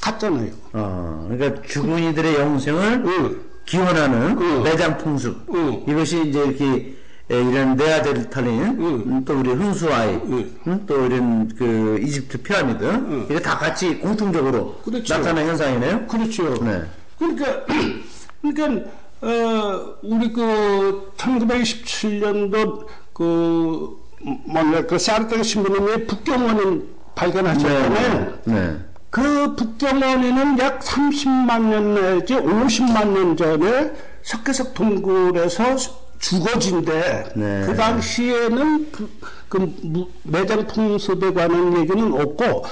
같잖아요. 0.00 0.50
어, 0.72 1.26
그러니까 1.28 1.62
죽은 1.62 1.98
이들의 2.10 2.34
영생을 2.36 3.02
응. 3.04 3.40
기원하는 3.66 4.36
응. 4.40 4.62
매장 4.62 4.98
풍습. 4.98 5.36
응. 5.54 5.84
이것이 5.86 6.28
이제 6.28 6.42
이렇게 6.42 6.96
에, 7.30 7.40
이런 7.42 7.76
네아데르탈린, 7.76 8.62
응. 8.62 8.84
음, 9.06 9.24
또 9.24 9.38
우리 9.38 9.50
흥수아이, 9.50 10.14
응. 10.14 10.50
음, 10.66 10.84
또 10.86 11.06
이런 11.06 11.48
그 11.56 12.00
이집트 12.02 12.42
피라미드, 12.42 13.26
이게 13.30 13.40
다 13.40 13.56
같이 13.56 13.98
공통적으로 13.98 14.80
그렇죠. 14.84 15.14
나타나는 15.14 15.48
현상이네요. 15.50 16.06
그렇죠. 16.06 16.54
네. 16.64 16.82
그러니까 17.18 17.64
그러니까 18.42 18.90
어, 19.20 19.94
우리 20.02 20.32
그 20.32 21.12
1927년도 21.16 22.86
그 23.12 24.00
뭐냐 24.46 24.86
그 24.86 24.98
사르탄 24.98 25.42
신부님이 25.42 26.06
북경원을 26.06 26.82
발견하셨잖아요. 27.14 28.38
네. 28.44 28.78
그 29.10 29.56
북경원에는 29.56 30.58
약 30.60 30.80
30만 30.80 31.62
년 31.62 31.94
내지 31.94 32.34
50만 32.34 33.08
년 33.08 33.36
전에 33.36 33.92
석회석 34.22 34.74
동굴에서 34.74 35.76
주거진데 36.20 37.32
네. 37.34 37.64
그 37.66 37.74
당시에는 37.74 38.92
그, 38.92 39.10
그 39.48 39.74
무- 39.82 40.08
매장 40.22 40.66
풍습에 40.66 41.32
관한 41.32 41.76
얘기는 41.78 42.12
없고 42.12 42.64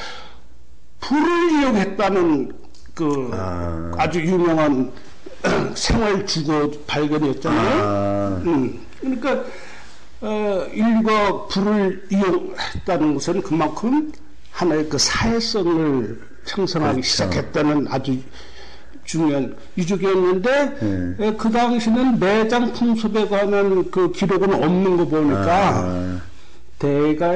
불을 1.00 1.50
이용했다는 1.52 2.52
그 2.94 3.30
아. 3.32 3.92
아. 3.96 4.10
주 4.10 4.20
유명한 4.20 4.92
생활 5.74 6.26
주거 6.26 6.70
발견이었잖아요. 6.86 7.80
아, 7.82 8.40
음, 8.44 8.80
그러니까 9.00 9.44
어, 10.20 10.66
인류가 10.72 11.46
불을 11.46 12.08
이용했다는 12.10 13.14
것은 13.14 13.42
그만큼 13.42 14.12
하나의 14.50 14.88
그 14.88 14.98
사회성을 14.98 16.27
형성하기 16.48 17.00
그렇죠. 17.00 17.08
시작했다는 17.08 17.86
아주 17.90 18.18
중요한 19.04 19.56
이주기였는데 19.76 21.16
에, 21.20 21.32
그 21.34 21.50
당시는 21.50 22.18
매장 22.18 22.72
풍습에 22.72 23.28
관한 23.28 23.90
그 23.90 24.12
기록은 24.12 24.52
없는 24.52 24.96
거 24.98 25.06
보니까 25.06 25.80
아, 25.84 26.20
대가 26.78 27.32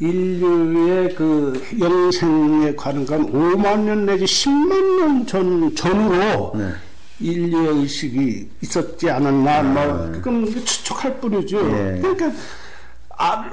인류의 0.00 1.14
그 1.14 1.62
영생에 1.78 2.74
관한 2.74 3.06
건 3.06 3.32
5만 3.32 3.80
년 3.80 4.04
내지 4.04 4.24
10만 4.24 4.98
년 4.98 5.26
전, 5.26 5.74
전으로 5.76 6.52
네. 6.56 6.72
인류의 7.20 7.82
의식이 7.82 8.50
있었지 8.62 9.08
않았나, 9.08 9.62
뭐, 9.62 10.10
그건 10.12 10.44
추측할 10.64 11.20
뿐이죠. 11.20 11.58
예. 11.70 12.00
그러니까, 12.00 12.32
아, 13.16 13.44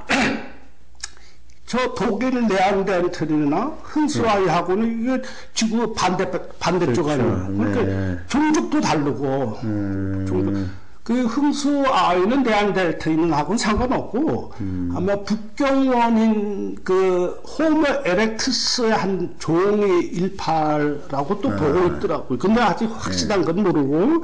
저 1.69 1.93
독일 1.93 2.47
네안데르탈이나 2.47 3.77
흔스와이하고는 3.83 5.01
이게 5.03 5.21
지구 5.53 5.93
반대, 5.93 6.27
반대쪽 6.59 7.05
그렇죠. 7.05 7.11
아니에요. 7.11 7.57
그러니까 7.57 7.83
네. 7.83 8.17
종족도 8.27 8.81
다르고, 8.81 9.59
종족. 9.61 10.65
그 11.03 11.25
흥수 11.25 11.85
아이는 11.87 12.41
네안데르탈인하고는 12.41 13.59
상관없고 13.59 14.53
아마 14.95 15.15
북경원인 15.21 16.77
그 16.83 17.39
호모 17.59 17.85
에렉투스의 18.03 18.91
한 18.91 19.35
종이 19.37 20.05
일파라고 20.07 21.39
또 21.39 21.55
보고 21.55 21.85
있더라고요. 21.85 22.39
근데 22.39 22.61
아직 22.61 22.89
확실한 22.91 23.45
건 23.45 23.61
모르고 23.61 24.23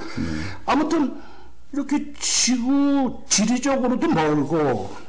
아무튼 0.66 1.14
이렇게 1.74 2.12
지구 2.20 3.20
지리적으로도 3.30 4.08
멀고 4.08 5.05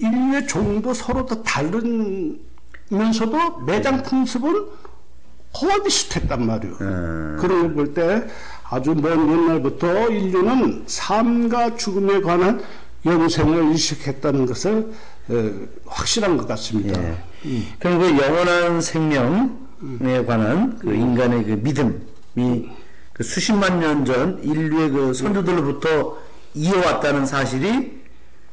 인류의 0.00 0.46
종도 0.46 0.94
서로 0.94 1.26
다 1.26 1.42
다르면서도 1.42 2.38
매장 3.66 4.02
풍습은 4.02 4.66
거의 5.52 5.82
비슷했단 5.82 6.46
말이에요. 6.46 6.74
음. 6.80 7.36
그런 7.40 7.62
걸 7.62 7.74
볼 7.74 7.94
때 7.94 8.26
아주 8.70 8.94
먼 8.94 9.30
옛날부터 9.30 10.08
인류는 10.10 10.84
삶과 10.86 11.76
죽음에 11.76 12.20
관한 12.20 12.62
영생을 13.06 13.70
의식했다는 13.72 14.46
것을 14.46 14.92
에, 15.30 15.52
확실한 15.86 16.36
것 16.36 16.46
같습니다. 16.48 17.00
예. 17.02 17.16
그럼 17.78 17.98
그 17.98 18.18
영원한 18.22 18.80
생명에 18.80 20.24
관한 20.26 20.78
그 20.78 20.92
인간의 20.94 21.44
그 21.44 21.50
믿음이 21.62 22.68
그 23.14 23.22
수십만 23.24 23.80
년 23.80 24.04
전 24.04 24.40
인류의 24.42 24.90
그 24.90 25.14
선조들로부터 25.14 26.18
이어왔다는 26.54 27.24
사실이 27.26 27.97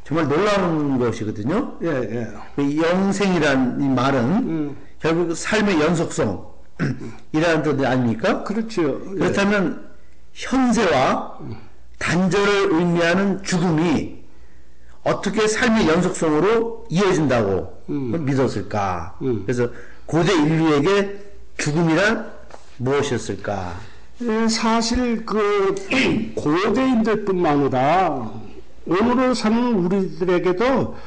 정말 0.05 0.27
놀라운 0.27 0.99
것이거든요. 0.99 1.77
예, 1.81 1.87
예. 1.87 2.27
그 2.55 2.77
영생이란 2.77 3.81
이 3.81 3.87
말은 3.89 4.75
결국 4.99 5.29
그 5.29 5.35
삶의 5.35 5.81
연속성 5.81 6.45
이라는 7.31 7.63
뜻 7.63 7.83
아닙니까? 7.83 8.43
그렇죠. 8.43 9.01
예. 9.15 9.19
그렇다면 9.19 9.89
현세와 10.33 11.39
단절을 11.97 12.73
의미하는 12.73 13.41
죽음이 13.41 14.23
어떻게 15.03 15.47
삶의 15.47 15.87
연속성으로 15.87 16.85
이어진다고 16.89 17.83
믿었을까? 17.87 19.17
그래서 19.19 19.69
고대 20.05 20.33
인류에게 20.33 21.19
죽음이란 21.57 22.31
무엇이었을까? 22.77 23.73
예, 24.21 24.47
사실 24.47 25.25
그 25.25 25.75
고대인들뿐만 26.35 27.59
아니라 27.59 28.44
오늘을 28.85 29.35
사는 29.35 29.73
우리들에게도 29.73 30.97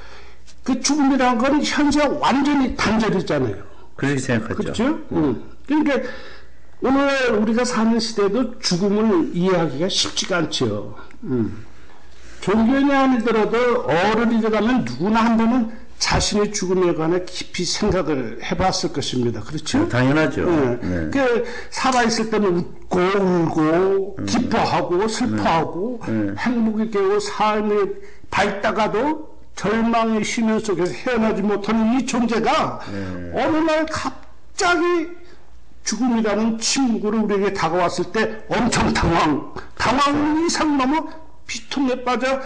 그 0.64 0.80
죽음이라는 0.80 1.38
건 1.38 1.62
현재와 1.62 2.18
완전히 2.20 2.76
단절이잖아요. 2.76 3.56
그렇게 3.96 4.18
생각하죠. 4.18 4.56
그렇죠? 4.56 4.98
응. 5.12 5.42
그러니까 5.66 6.08
오늘 6.80 7.32
우리가 7.32 7.64
사는 7.64 7.98
시대도 7.98 8.58
죽음을 8.58 9.30
이해하기가 9.34 9.88
쉽지가 9.88 10.36
않죠. 10.38 10.96
음. 11.24 11.64
종교인이 12.40 12.92
아니더라도 12.92 13.82
어른이 13.82 14.40
되가면 14.40 14.84
누구나 14.84 15.24
한 15.24 15.36
번은 15.36 15.77
자신의 15.98 16.52
죽음에 16.52 16.94
관해 16.94 17.24
깊이 17.24 17.64
생각을 17.64 18.38
해봤을 18.42 18.92
것입니다. 18.92 19.40
그렇죠? 19.40 19.88
당연하죠. 19.88 20.42
예. 20.42 20.86
네. 20.86 21.10
그 21.10 21.44
살아있을 21.70 22.30
때는 22.30 22.56
웃고 22.56 22.98
울고 22.98 24.16
기뻐하고 24.26 25.08
슬퍼하고 25.08 26.00
행복이 26.38 26.90
깨고 26.90 27.20
삶이 27.20 27.74
밝다가도 28.30 29.38
절망의 29.56 30.22
심연 30.22 30.60
속에서 30.60 30.92
헤어나지 30.92 31.42
못하는 31.42 31.98
이 31.98 32.06
존재가 32.06 32.80
어느 33.34 33.56
날 33.56 33.86
갑자기 33.86 35.08
죽음이라는 35.82 36.58
침묵으로 36.58 37.22
우리에게 37.24 37.54
다가왔을 37.54 38.12
때 38.12 38.44
엄청 38.48 38.92
당황, 38.92 39.54
당황 39.76 40.44
이상 40.44 40.76
넘어 40.76 41.08
비통에 41.46 42.04
빠져 42.04 42.40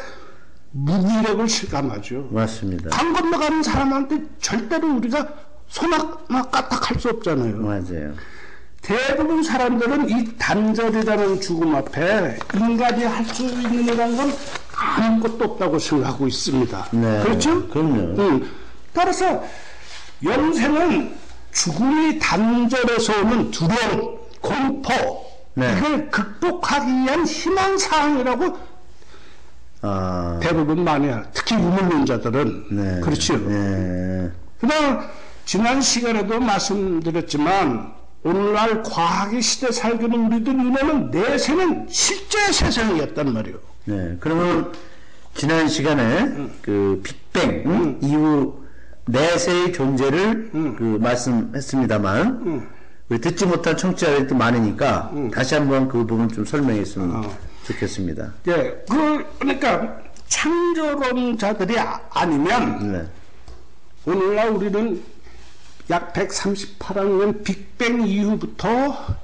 무기력을 0.73 1.49
실감하죠. 1.49 2.29
맞습니다. 2.31 2.91
강 2.91 3.13
건너가는 3.13 3.63
사람한테 3.63 4.23
절대로 4.41 4.97
우리가 4.97 5.29
손 5.69 5.93
하나 5.93 6.43
까딱할 6.51 6.99
수 6.99 7.09
없잖아요. 7.11 7.57
맞아요. 7.59 8.15
대부분 8.81 9.43
사람들은 9.43 10.09
이 10.11 10.37
단절이라는 10.37 11.41
죽음 11.41 11.75
앞에 11.77 12.39
인간이 12.55 13.05
할 13.05 13.25
수 13.27 13.45
있는 13.45 13.73
일이라는 13.73 14.17
건 14.17 14.33
아무것도 14.75 15.45
없다고 15.45 15.79
생각하고 15.79 16.27
있습니다. 16.27 16.89
네, 16.93 17.23
그렇죠? 17.23 17.69
그럼요. 17.69 18.21
응. 18.21 18.49
따라서 18.93 19.45
영생은 20.25 21.15
죽음이 21.53 22.19
단절에서 22.19 23.21
오는 23.21 23.51
두려움, 23.51 24.19
공포, 24.41 24.93
네. 25.55 25.77
이걸 25.79 26.11
극복하기 26.11 26.91
위한 26.91 27.25
희망사항이라고 27.25 28.72
아, 29.83 30.39
대부분 30.41 30.85
많이. 30.85 31.11
특히 31.35 31.57
유물론자들은. 31.57 32.65
네. 32.71 33.01
그렇죠. 33.01 33.37
네. 33.37 34.31
그다음 34.61 35.01
지난 35.45 35.81
시간에도 35.81 36.39
말씀드렸지만 36.41 37.93
오늘날 38.23 38.83
과학의 38.85 39.43
시대 39.43 39.73
살고 39.73 40.05
있는 40.05 40.33
우리들 40.33 40.57
눈에는 40.57 41.11
내세는 41.11 41.89
실제 41.91 42.53
세상이었단 42.53 43.33
말이에요. 43.33 43.59
네. 43.87 44.17
그러면 44.21 44.73
지난 45.35 45.67
시간에 45.67 46.49
그 46.63 47.03
빅뱅 47.03 47.99
이후 48.03 48.63
내세의 49.07 49.73
존재를 49.73 50.51
그 50.53 50.99
말씀했습니다만 51.01 52.69
우리 53.09 53.21
듣지 53.21 53.47
못한 53.47 53.77
청취자들이 53.77 54.29
또 54.29 54.37
많으니까 54.37 55.11
다시 55.35 55.57
한번 55.57 55.89
그 55.89 56.07
부분 56.07 56.29
좀 56.29 56.45
설명했으면 56.45 57.29
좋겠습니다. 57.67 58.33
예, 58.49 58.85
그 58.89 59.25
그러니까 59.39 60.01
창조론자들이 60.29 61.79
아, 61.79 62.01
아니면 62.11 62.93
네. 62.93 63.07
오늘날 64.05 64.49
우리는 64.51 65.03
약 65.91 66.13
138학년 66.13 67.45
빅뱅 67.45 68.07
이후부터 68.07 69.17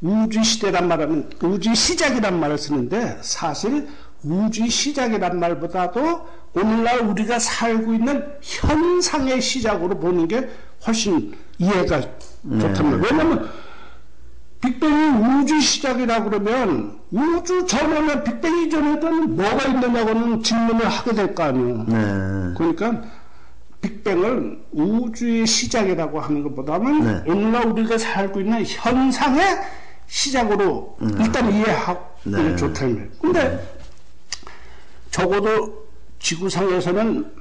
우주 0.00 0.42
시대란 0.42 0.88
말하면 0.88 1.30
우주 1.42 1.74
시작이란 1.74 2.38
말을 2.38 2.58
쓰는데 2.58 3.18
사실 3.22 3.88
우주 4.22 4.68
시작이란 4.68 5.38
말보다도 5.38 6.26
오늘날 6.54 7.00
우리가 7.00 7.38
살고 7.38 7.94
있는 7.94 8.26
현상의 8.42 9.40
시작으로 9.40 9.98
보는 9.98 10.28
게 10.28 10.48
훨씬 10.86 11.34
이해가 11.58 12.00
좋단 12.42 12.90
말이에요. 12.90 13.02
왜냐면 13.10 13.50
빅뱅이 14.60 15.40
우주 15.42 15.60
시작이라 15.60 16.24
그러면 16.24 16.98
우주 17.10 17.66
전에는 17.66 18.24
빅뱅 18.24 18.58
이전에는 18.66 19.36
뭐가 19.36 19.64
있느냐고는 19.68 20.42
질문을 20.42 20.86
하게 20.86 21.14
될 21.14 21.34
거 21.34 21.44
아니에요. 21.44 21.84
네. 21.88 22.54
그러니까 22.56 23.02
빅뱅을 23.80 24.58
우주의 24.72 25.46
시작이라고 25.46 26.20
하는 26.20 26.42
것보다는 26.42 27.00
네. 27.24 27.30
오늘날 27.30 27.66
우리가 27.68 27.96
살고 27.96 28.40
있는 28.40 28.62
현상의 28.66 29.42
시작으로 30.06 30.98
일단 31.18 31.50
이해하고 31.50 32.04
네. 32.24 32.56
좋다는 32.56 32.94
거예요. 32.96 33.08
근데 33.22 33.76
적어도 35.10 35.88
지구상에서는 36.18 37.32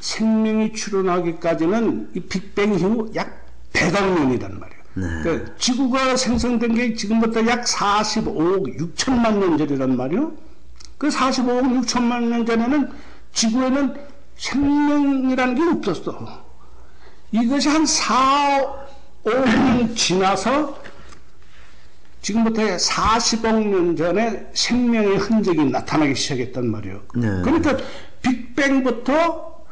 생명이 0.00 0.74
출현하기까지는 0.74 2.10
이 2.14 2.20
빅뱅 2.20 2.74
이후 2.74 3.10
약 3.14 3.46
100억 3.72 4.14
년이란 4.14 4.60
말이에요. 4.60 4.79
그러니까 4.94 5.54
지구가 5.56 6.16
생성된 6.16 6.74
게 6.74 6.94
지금부터 6.94 7.46
약 7.46 7.64
45억 7.64 8.76
6천만 8.76 9.38
년 9.38 9.56
전이란 9.56 9.96
말이에요. 9.96 10.32
그 10.98 11.08
45억 11.08 11.84
6천만 11.84 12.24
년 12.24 12.44
전에는 12.44 12.90
지구에는 13.32 13.94
생명이라는 14.36 15.54
게 15.54 15.62
없었어. 15.90 16.44
이것이 17.32 17.68
한 17.68 17.86
4, 17.86 18.88
5년 19.24 19.96
지나서 19.96 20.80
지금부터 22.22 22.62
40억 22.62 23.66
년 23.68 23.96
전에 23.96 24.50
생명의 24.52 25.16
흔적이 25.16 25.64
나타나기 25.66 26.14
시작했단 26.14 26.66
말이에요. 26.70 27.02
네. 27.14 27.28
그러니까 27.42 27.76
빅뱅부터 28.22 29.64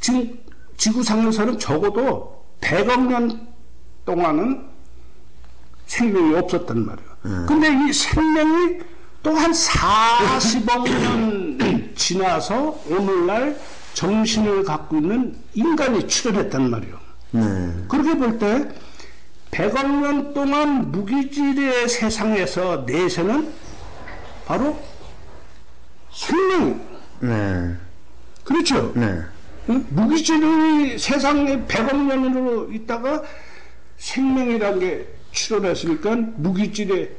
지금 0.00 0.38
지구상에서는 0.76 1.58
적어도 1.58 2.44
100억 2.60 3.06
년 3.08 3.48
동안은 4.06 4.62
생명이 5.86 6.34
없었단 6.36 6.86
말이에요. 6.86 7.46
근데 7.46 7.68
이 7.68 7.92
생명이 7.92 8.78
또 9.22 9.32
한 9.34 9.50
40억 9.50 10.88
년 10.88 11.92
지나서 11.96 12.80
오늘날 12.88 13.58
정신을 13.94 14.62
갖고 14.62 14.98
있는 14.98 15.36
인간이 15.54 16.06
출현했단 16.06 16.70
말이에요. 16.70 16.98
네. 17.32 17.74
그렇게 17.88 18.16
볼 18.16 18.38
때 18.38 18.68
100억 19.50 20.00
년 20.00 20.32
동안 20.34 20.92
무기질의 20.92 21.88
세상에서 21.88 22.84
내세는 22.86 23.52
바로 24.46 24.78
생명. 26.12 26.80
네. 27.20 27.74
그렇죠. 28.44 28.92
네. 28.94 29.22
응? 29.70 29.86
무기질의 29.90 30.98
세상에 31.00 31.64
100억 31.66 31.96
년으로 31.96 32.70
있다가 32.72 33.22
생명이라는 33.98 34.78
게 34.80 35.06
출현했으니까 35.32 36.16
무기질의 36.36 37.10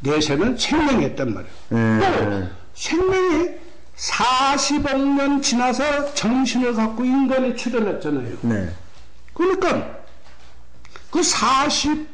내세는 0.00 0.56
생명이었단 0.56 1.34
말이에요. 1.34 1.54
네. 2.00 2.00
또 2.00 2.48
생명이 2.74 3.48
40억 3.96 4.96
년 5.16 5.42
지나서 5.42 6.14
정신을 6.14 6.74
갖고 6.74 7.04
인간이 7.04 7.54
출현했잖아요. 7.56 8.36
네. 8.42 8.70
그러니까 9.34 9.98
그 11.10 11.20
40억, 11.20 12.06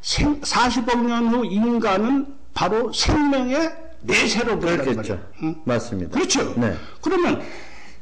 생, 0.00 0.40
40억 0.40 1.04
년 1.04 1.28
후 1.28 1.44
인간은 1.44 2.26
바로 2.54 2.92
생명의 2.92 3.72
내세로 4.00 4.58
그렇겠죠. 4.58 4.94
말이에요. 4.94 5.20
응? 5.42 5.56
맞습니다. 5.64 6.12
그렇죠. 6.12 6.54
네. 6.58 6.74
그러면 7.02 7.42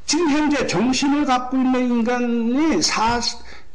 지금 0.05 0.29
현재 0.29 0.67
정신을 0.67 1.25
갖고 1.25 1.57
있는 1.57 1.89
인간이 1.89 2.81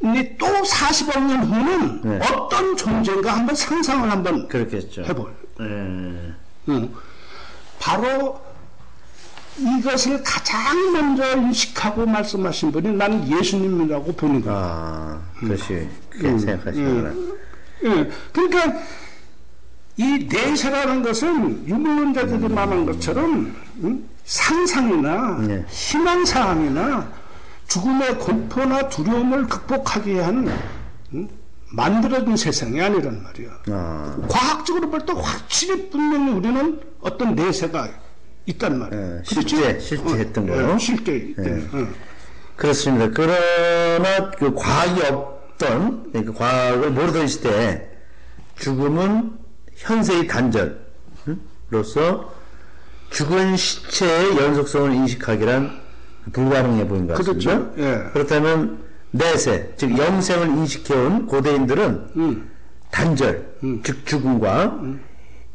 사, 0.01 0.13
이또 0.13 0.45
40억 0.47 1.19
년 1.25 1.43
후는 1.43 2.01
네. 2.03 2.19
어떤 2.31 2.75
존재인가 2.77 3.35
한번 3.35 3.55
상상을 3.55 4.09
한번 4.09 4.47
그렇겠죠. 4.47 5.03
해볼. 5.03 5.33
네. 5.59 5.65
응. 6.69 6.93
바로 7.79 8.39
이것을 9.57 10.23
가장 10.23 10.93
먼저 10.93 11.35
인식하고 11.35 12.05
말씀하신 12.05 12.71
분이 12.71 12.93
나는 12.93 13.29
예수님이라고 13.29 14.13
보는 14.13 14.41
거야. 14.41 14.55
아, 14.55 15.21
그것이 15.37 15.87
그렇게 16.09 16.37
생각하시구나. 16.37 17.13
예. 17.83 18.09
그러니까 18.31 18.79
이 19.97 20.27
내세라는 20.31 21.01
것은 21.03 21.67
유물론자들이 21.67 22.47
말한 22.53 22.85
것처럼 22.85 23.53
음, 23.83 24.09
상상이나 24.23 25.39
네. 25.45 25.65
희망사항이나 25.67 27.18
죽음의 27.69 28.17
공포나 28.17 28.89
두려움을 28.89 29.47
극복하기 29.47 30.09
위한 30.11 30.47
음, 31.13 31.29
만들어진 31.71 32.35
세상이 32.35 32.81
아니란 32.81 33.21
말이야. 33.23 33.49
아, 33.69 34.17
과학적으로 34.27 34.89
볼 34.89 35.05
때 35.05 35.13
확실히 35.15 35.89
분명히 35.89 36.31
우리는 36.31 36.81
어떤 37.01 37.35
내세가 37.35 37.87
있단 38.47 38.79
말이야. 38.79 38.99
예, 38.99 39.21
실제, 39.23 39.79
실제 39.79 40.03
했던 40.17 40.47
거요? 40.47 40.73
예, 40.73 40.79
실제. 40.79 41.35
어. 41.71 41.87
그렇습니다. 42.55 43.09
그러나 43.13 44.31
그 44.31 44.53
과학이 44.55 45.01
없던, 45.03 46.11
그 46.11 46.33
과학을 46.33 46.89
모르던 46.91 47.27
시대에 47.27 47.87
죽음은 48.57 49.37
현세의 49.75 50.27
단절로서 50.27 52.33
죽은 53.11 53.55
시체의 53.55 54.37
연속성을 54.37 54.91
인식하기란 54.93 55.78
불가능해 56.31 56.87
보이는 56.87 57.07
것 57.07 57.17
같습니다. 57.17 57.49
그렇죠. 57.49 57.73
예. 57.77 58.09
그렇다면 58.13 58.79
내세, 59.11 59.73
즉 59.77 59.97
영생을 59.97 60.47
인식해온 60.47 61.27
고대인들은 61.27 62.09
음. 62.15 62.51
단절, 62.91 63.57
즉 63.83 64.05
죽음과 64.05 64.79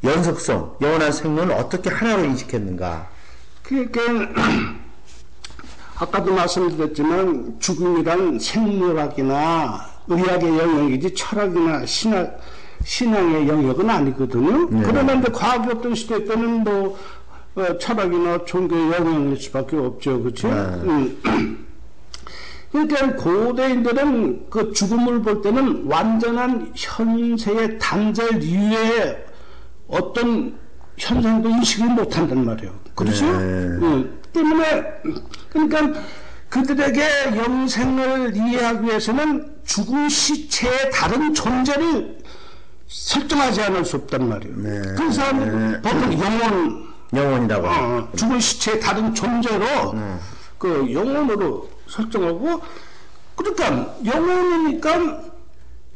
연속성, 0.04 0.76
영원한 0.80 1.12
생명을 1.12 1.52
어떻게 1.54 1.90
하나로 1.90 2.24
인식했는가? 2.24 3.08
그러니까 3.62 4.00
아까도 5.96 6.34
말씀드렸지만 6.34 7.56
죽음이란 7.60 8.38
생물학이나 8.38 9.86
의학의 10.06 10.58
영역이지 10.58 11.14
철학이나 11.14 11.86
신학 11.86 12.38
신앙의 12.84 13.48
영역은 13.48 13.88
아니거든요. 13.88 14.68
그러나 14.82 15.14
이제 15.14 15.28
과학이 15.32 15.70
없던 15.70 15.94
시대 15.94 16.24
때는 16.24 16.64
뭐 16.64 16.98
어, 16.98 16.98
철학이나 17.80 18.44
종교의 18.44 18.92
영역일 18.92 19.36
수밖에 19.40 19.76
없죠, 19.76 20.20
그렇죠? 20.22 20.48
음. 20.48 21.18
그러니까 22.72 23.14
고대인들은 23.14 24.50
그 24.50 24.72
죽음을 24.72 25.22
볼 25.22 25.40
때는 25.42 25.84
완전한 25.86 26.72
현세의 26.74 27.78
단절 27.78 28.42
이외에 28.42 29.24
어떤 29.86 30.58
현상도 30.96 31.48
인식을 31.50 31.90
못한단 31.90 32.44
말이에요. 32.44 32.74
그렇죠? 32.96 33.24
네. 33.24 33.32
음, 33.32 34.20
때문에 34.32 34.82
그러니까 35.50 36.00
그들에게 36.48 37.36
영생을 37.36 38.36
이해하기 38.36 38.86
위해서는 38.86 39.54
죽은 39.64 40.08
시체의 40.08 40.90
다른 40.92 41.32
존재를 41.32 42.18
설정하지 42.88 43.62
않을 43.62 43.84
수 43.84 43.96
없단 43.96 44.28
말이에요. 44.28 44.56
네. 44.56 44.82
그래서 44.96 45.22
보통 45.32 46.12
영혼 46.12 46.93
영혼이라고. 47.16 47.66
어, 47.66 48.08
죽은 48.16 48.40
시체의 48.40 48.80
다른 48.80 49.14
존재로 49.14 49.94
그 50.58 50.92
영혼으로 50.92 51.68
설정하고 51.88 52.60
그러니까 53.36 53.94
영혼이니까 54.04 55.20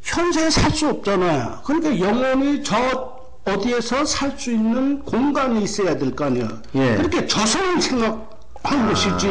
현세에 0.03 0.51
살 0.51 0.71
수 0.73 0.89
없잖아요. 0.89 1.61
그러니까 1.65 1.99
영혼이 1.99 2.63
저 2.63 3.19
어디에서 3.45 4.05
살 4.05 4.39
수 4.39 4.51
있는 4.53 5.03
공간이 5.05 5.63
있어야 5.63 5.97
될 5.97 6.15
거 6.15 6.27
아니야. 6.27 6.49
예. 6.75 6.97
그렇게 6.97 7.27
저성을 7.27 7.81
생각한 7.81 8.89
것이지. 8.89 9.29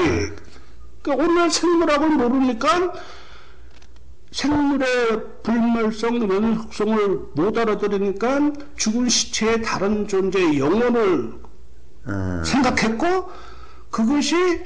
그러니까 1.01 1.25
오늘 1.25 1.49
생물학을 1.51 2.09
모르니까 2.09 2.93
생물의 4.31 4.87
불멸성, 5.43 6.29
연속성을 6.29 7.19
못 7.33 7.57
알아들으니까 7.57 8.51
죽은 8.75 9.07
시체의 9.09 9.61
다른 9.61 10.07
존재의 10.07 10.59
영혼을 10.59 11.33
아, 12.07 12.41
생각했고 12.45 13.29
그것이 13.89 14.63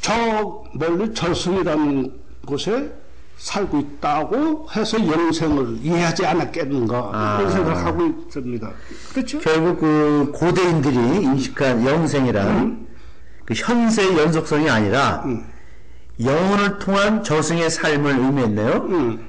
저 0.00 0.64
멀리 0.74 1.12
저승이라는 1.14 2.12
곳에 2.46 2.92
살고 3.36 3.78
있다고 3.78 4.68
해서 4.74 4.98
영생을 4.98 5.78
이해하지 5.80 6.26
않았겠는가 6.26 7.10
아. 7.12 7.36
그런 7.38 7.52
생각을 7.52 7.84
하고 7.84 8.06
있습니다. 8.06 8.70
그렇죠? 9.14 9.38
결국 9.40 9.80
그 9.80 10.32
고대인들이 10.34 10.96
인식한 10.96 11.86
영생이란 11.86 12.86
그 13.44 13.54
현세의 13.54 14.18
연속성이 14.18 14.68
아니라 14.68 15.24
영혼을 16.22 16.78
통한 16.78 17.22
저승의 17.22 17.70
삶을 17.70 18.18
의미했네요. 18.18 18.72
음, 18.88 19.28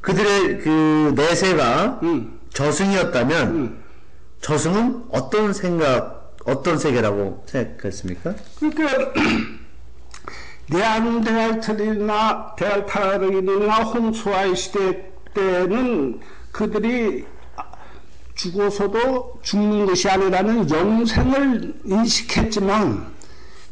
그들의 0.00 0.60
그 0.60 1.12
내세가 1.14 2.00
음. 2.02 2.40
저승이었다면 2.50 3.82
저승은 4.40 5.04
어떤 5.10 5.52
생각, 5.52 6.13
어떤 6.44 6.78
세계라고 6.78 7.44
생각했습니까? 7.48 8.34
그러니까 8.58 9.12
네안데르탈이나 10.70 12.54
데알타르인이나 12.56 13.74
홍수아의 13.84 14.56
시대 14.56 15.10
때는 15.34 16.20
그들이 16.52 17.24
죽어서도 18.34 19.40
죽는 19.42 19.86
것이 19.86 20.08
아니라는 20.08 20.68
영생을 20.70 21.74
인식했지만 21.84 23.14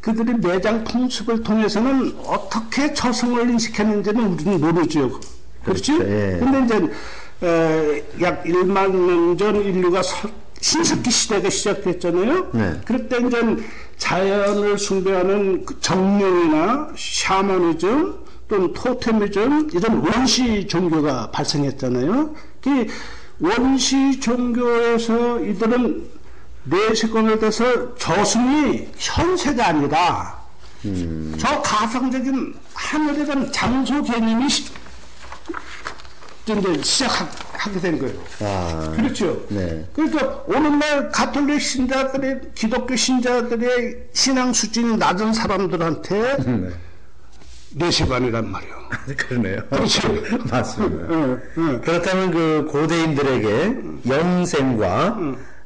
그들이 0.01 0.33
매장 0.35 0.83
풍습을 0.83 1.43
통해서는 1.43 2.17
어떻게 2.25 2.93
저승을 2.93 3.49
인식했는지는 3.51 4.33
우리는 4.33 4.59
모르죠. 4.61 5.19
그렇죠? 5.63 5.97
그렇죠, 5.97 6.03
예. 6.09 6.37
근데 6.39 6.63
이제 6.65 6.91
에, 7.47 8.03
약 8.21 8.43
1만 8.43 8.91
년 8.91 9.37
전 9.37 9.55
인류가 9.55 10.01
서- 10.03 10.29
신석기 10.67 11.11
시대가 11.11 11.49
시작됐잖아요. 11.49 12.51
네. 12.53 12.79
그때 12.85 13.17
이제 13.17 13.57
자연을 13.97 14.77
숭배하는 14.77 15.65
그 15.65 15.77
정령이나 15.81 16.87
샤머니즘 16.97 18.15
또는 18.47 18.71
토테미즘 18.73 19.71
이런 19.73 19.97
원시 20.07 20.65
종교가 20.65 21.31
발생했잖아요. 21.31 22.33
그 22.61 22.87
원시 23.41 24.17
종교에서 24.21 25.41
이들은 25.41 26.07
내세권에 26.63 27.39
대해서 27.39 27.93
저승이 27.95 28.87
현세가 28.97 29.67
아니라 29.67 30.41
저 31.37 31.61
가상적인 31.61 32.55
하늘이라는 32.73 33.51
장소 33.51 34.01
개념이 34.01 34.49
시- 34.49 34.71
이제 36.45 36.81
시작하게 36.83 37.79
된 37.79 37.99
거예요. 37.99 38.19
아, 38.41 38.91
그렇죠. 38.95 39.45
네. 39.49 39.87
그러니까 39.93 40.43
오늘날 40.45 41.09
가톨릭 41.09 41.61
신자들의 41.61 42.41
기독교 42.53 42.95
신자들의 42.95 44.09
신앙 44.11 44.51
수준이 44.51 44.97
낮은 44.97 45.33
사람들한테 45.33 46.37
네. 46.45 46.69
내시관이란 47.75 48.51
말이요. 48.51 48.73
그러네요. 49.17 49.65
그렇죠. 49.69 50.13
맞습니다. 50.51 51.05
응, 51.09 51.41
응. 51.57 51.81
그렇다면 51.81 52.31
그 52.31 52.67
고대인들에게 52.69 53.75
영생과 54.07 55.17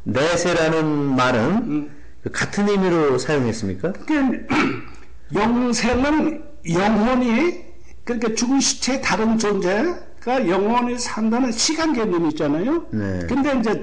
내세라는 0.04 1.16
말은 1.16 1.90
그 2.24 2.32
같은 2.32 2.70
의미로 2.70 3.18
사용했습니까? 3.18 3.94
그러니까 4.06 4.56
영생은 5.34 6.44
영혼이 6.72 7.66
그러니까 8.04 8.34
죽은 8.36 8.60
시체의 8.60 9.02
다른 9.02 9.38
존재 9.38 10.07
가 10.28 10.46
영혼이 10.46 10.98
산다는 11.00 11.54
시간 11.54 11.94
개념이 11.94 12.28
있잖아요. 12.32 12.86
네. 12.92 13.20
근데 13.30 13.58
이제 13.60 13.82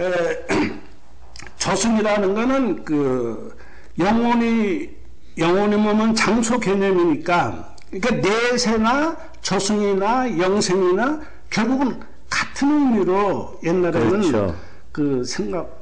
에, 0.00 0.12
저승이라는 1.56 2.34
거는 2.34 2.84
그 2.84 3.56
영혼이 3.96 4.90
영혼이 5.38 5.76
몸은 5.76 6.16
장소 6.16 6.58
개념이니까 6.58 7.76
그러니까 7.92 8.28
내세나 8.28 9.16
저승이나 9.40 10.36
영생이나 10.36 11.20
결국은 11.48 12.00
같은 12.28 12.72
의미로 12.72 13.60
옛날에는 13.62 14.10
그렇죠. 14.10 14.56
그 14.90 15.22
생각 15.22 15.78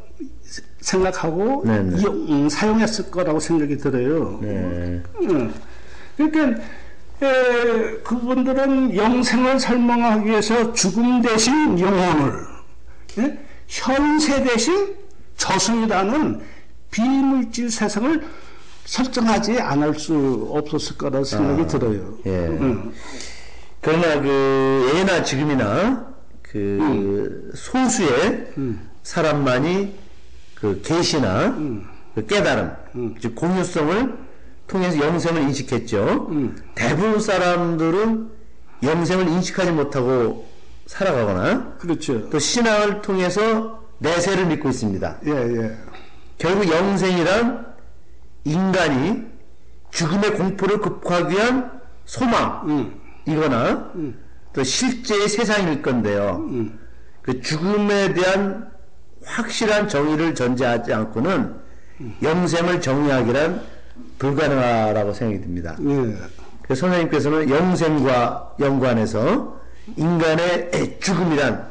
생각하고 0.82 1.62
네네. 1.64 1.96
이용- 2.00 2.26
음, 2.28 2.48
사용했을 2.50 3.10
거라고 3.10 3.40
생각이 3.40 3.78
들어요. 3.78 4.40
네. 4.42 5.02
음. 5.22 5.54
그러니까 6.18 6.62
에, 7.22 7.96
그분들은 8.02 8.94
영생을 8.96 9.58
설명하기 9.58 10.28
위해서 10.28 10.72
죽음 10.72 11.22
대신 11.22 11.78
영혼을 11.78 12.46
예? 13.18 13.38
현세 13.68 14.42
대신 14.44 14.94
저승이라는 15.36 16.40
비물질 16.90 17.70
세상을 17.70 18.22
설정하지 18.84 19.60
않을 19.60 19.98
수 19.98 20.48
없었을 20.52 20.96
거라고 20.96 21.24
생각이 21.24 21.66
들어요. 21.66 22.18
예. 22.26 22.30
음. 22.30 22.92
그러나 23.80 24.20
그 24.20 24.92
예나 24.94 25.22
지금이나 25.22 26.06
그 26.42 27.50
소수의 27.54 28.52
사람만이 29.02 29.94
그 30.54 30.80
계시나 30.82 31.56
그 32.14 32.26
깨달음, 32.26 33.14
즉 33.20 33.34
공유성을 33.34 34.25
통해서 34.66 34.98
영생을 34.98 35.42
인식했죠. 35.42 36.30
대부분 36.74 37.20
사람들은 37.20 38.30
영생을 38.82 39.28
인식하지 39.28 39.70
못하고 39.72 40.46
살아가거나 40.86 41.76
그렇죠. 41.78 42.28
또 42.30 42.38
신앙을 42.38 43.02
통해서 43.02 43.80
내세를 43.98 44.46
믿고 44.46 44.68
있습니다. 44.68 45.18
예, 45.26 45.30
예. 45.30 45.76
결국 46.38 46.70
영생이란 46.70 47.66
인간이 48.44 49.24
죽음의 49.90 50.34
공포를 50.34 50.80
극복하기 50.80 51.34
위한 51.34 51.80
소망, 52.04 52.62
음. 52.68 53.00
이거나 53.26 53.92
또 54.52 54.62
실제의 54.62 55.28
세상일 55.28 55.82
건데요. 55.82 56.46
그 57.22 57.40
죽음에 57.40 58.14
대한 58.14 58.70
확실한 59.24 59.88
정의를 59.88 60.34
전제하지 60.34 60.92
않고는 60.92 61.56
영생을 62.22 62.80
정의하기란 62.80 63.75
불가능하다고 64.18 65.12
생각이 65.12 65.40
듭니다. 65.42 65.76
예. 65.80 66.14
그래서 66.62 66.80
선생님께서는 66.80 67.48
영생과 67.50 68.54
연관해서 68.60 69.56
인간의 69.96 70.98
죽음이란 71.00 71.66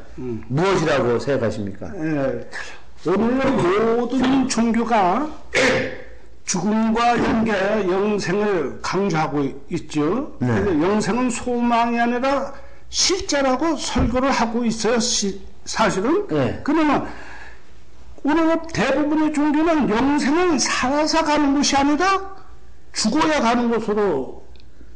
무엇이라고 0.48 1.20
생각하십니까? 1.20 1.88
예. 1.98 2.50
오늘 3.08 3.52
모든 3.96 4.48
종교가 4.48 5.30
죽음과 6.46 7.18
연계, 7.18 7.52
영생을 7.52 8.80
강조하고 8.82 9.44
있죠. 9.72 10.32
네. 10.40 10.48
영생은 10.48 11.30
소망이 11.30 12.00
아니라 12.00 12.54
실제라고 12.90 13.76
설교를 13.76 14.32
하고 14.32 14.64
있어요. 14.64 15.00
시- 15.00 15.42
사실은. 15.66 16.28
네. 16.28 16.62
그러나 16.64 17.06
오늘 18.28 18.60
대부분의 18.74 19.34
종교는 19.34 19.88
영생은 19.88 20.58
살아서 20.58 21.24
가는 21.24 21.54
것이 21.54 21.76
아니라 21.78 22.36
죽어야 22.92 23.40
가는 23.40 23.70
것으로 23.70 24.44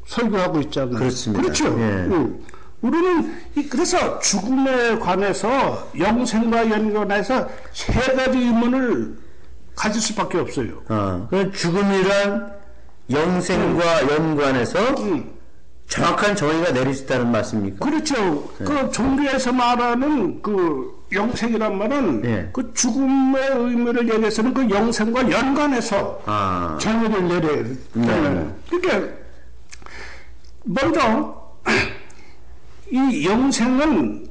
설교하고 0.08 0.62
있잖아요. 0.62 0.96
그렇습니다. 0.98 1.44
그렇죠. 1.44 1.66
예. 1.80 1.84
응. 2.10 2.40
우리는 2.82 3.38
이- 3.56 3.70
그래서 3.70 4.18
죽음에 4.18 4.98
관해서 4.98 5.90
영생과 6.00 6.72
연관해서 6.72 7.48
세 7.72 7.94
가지 8.16 8.36
의문을 8.40 9.20
가질 9.76 10.02
수밖에 10.02 10.40
없어요. 10.40 10.82
어, 10.90 11.28
그 11.30 11.52
죽음이란 11.52 12.52
영생과 13.12 14.12
연관해서 14.12 14.80
음. 15.04 15.39
정확한 15.90 16.36
정의가 16.36 16.72
내릴 16.72 16.94
수 16.94 17.04
있다는 17.04 17.32
말씀입니까? 17.32 17.84
그렇죠. 17.84 18.48
그 18.60 18.90
종교에서 18.92 19.52
말하는 19.52 20.42
그 20.42 21.04
영생이란 21.12 21.78
말은 21.78 22.26
예. 22.26 22.50
그 22.54 22.72
죽음의 22.76 23.50
의미를 23.56 24.08
얘기해서는 24.08 24.54
그 24.54 24.70
영생과 24.70 25.30
연관해서 25.32 26.22
아, 26.28 26.78
정의를 26.80 27.28
내려야 27.28 27.64
네. 27.64 28.02
되잖아요. 28.06 28.56
그러니까 28.70 29.14
먼저 30.64 31.52
이 32.92 33.28
영생은 33.28 34.30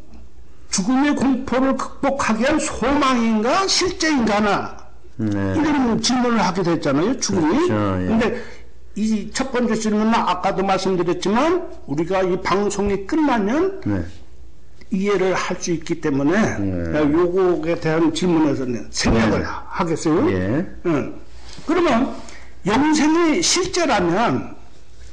죽음의 0.71 1.17
공포를 1.17 1.77
극복하기 1.77 2.41
위한 2.41 2.61
소망인가 2.61 3.67
실제인가나 3.67 4.77
네. 5.17 5.55
이런 5.57 6.01
질문을 6.01 6.39
하게 6.39 6.63
됐잖아요. 6.63 7.19
죽음이. 7.19 7.67
그렇죠, 7.67 8.03
예. 8.03 8.07
근데 8.07 8.43
이 8.99 9.31
첫 9.33 9.53
번째 9.53 9.77
질문은 9.77 10.13
아까도 10.13 10.65
말씀드렸지만 10.65 11.69
우리가 11.87 12.23
이 12.23 12.41
방송이 12.43 13.07
끝나면 13.07 13.81
네. 13.85 14.05
이해를 14.91 15.35
할 15.35 15.57
수 15.61 15.71
있기 15.73 16.01
때문에 16.01 16.59
네. 16.59 17.13
요거에 17.13 17.79
대한 17.79 18.13
질문에서는 18.13 18.89
생각을 18.91 19.39
네. 19.41 19.45
하겠어요. 19.69 20.31
예. 20.33 20.67
응. 20.87 21.21
그러면 21.67 22.15
영생이 22.67 23.41
실제라면 23.43 24.57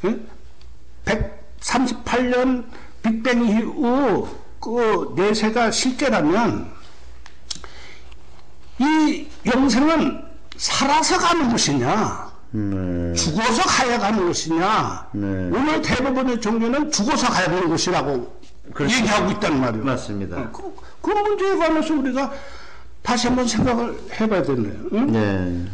응? 0.06 0.28
138년 1.06 2.64
빅뱅 3.04 3.46
이후 3.46 4.28
그 4.60 5.14
내세가 5.16 5.70
실제라면 5.70 6.72
이 8.80 9.28
영생은 9.46 10.24
살아서 10.58 11.18
가는 11.20 11.50
것이냐 11.52 12.25
네. 12.56 13.14
죽어서 13.14 13.64
가야 13.64 14.00
가는 14.00 14.26
것이냐 14.26 15.10
네. 15.12 15.28
오늘 15.28 15.82
대부분의 15.82 16.40
종교는 16.40 16.90
죽어서 16.90 17.28
가야 17.28 17.48
하는 17.48 17.68
것이라고 17.68 18.34
그렇죠. 18.74 18.96
얘기하고 18.98 19.32
있단 19.32 19.60
말이에요. 19.60 19.84
맞습니다. 19.84 20.52
그, 20.52 20.74
그 21.02 21.10
문제에 21.12 21.56
관해서 21.58 21.94
우리가 21.94 22.32
다시 23.02 23.28
한번 23.28 23.48
생각을 23.48 23.96
해봐야 24.20 24.42
되네요. 24.42 24.74
응? 24.94 25.12
네. 25.12 25.72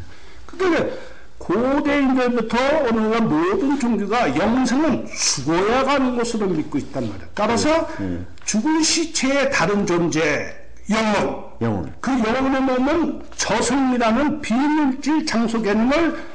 그러니까 0.48 0.96
고대인들부터 1.38 2.58
오늘날 2.90 3.22
모든 3.22 3.80
종교가 3.80 4.36
영생은 4.36 5.08
죽어야 5.08 5.84
가는 5.84 6.18
것으로 6.18 6.48
믿고 6.48 6.78
있단 6.80 7.08
말이에요. 7.08 7.28
따라서 7.34 7.88
네. 8.00 8.20
죽은 8.44 8.82
시체의 8.82 9.52
다른 9.52 9.86
존재, 9.86 10.54
영혼. 10.90 11.44
영혼. 11.62 11.94
그 12.02 12.12
영혼의 12.12 12.62
몸은 12.62 13.22
저승이라는 13.38 14.42
비물질 14.42 15.26
장소 15.26 15.62
개념을 15.62 16.32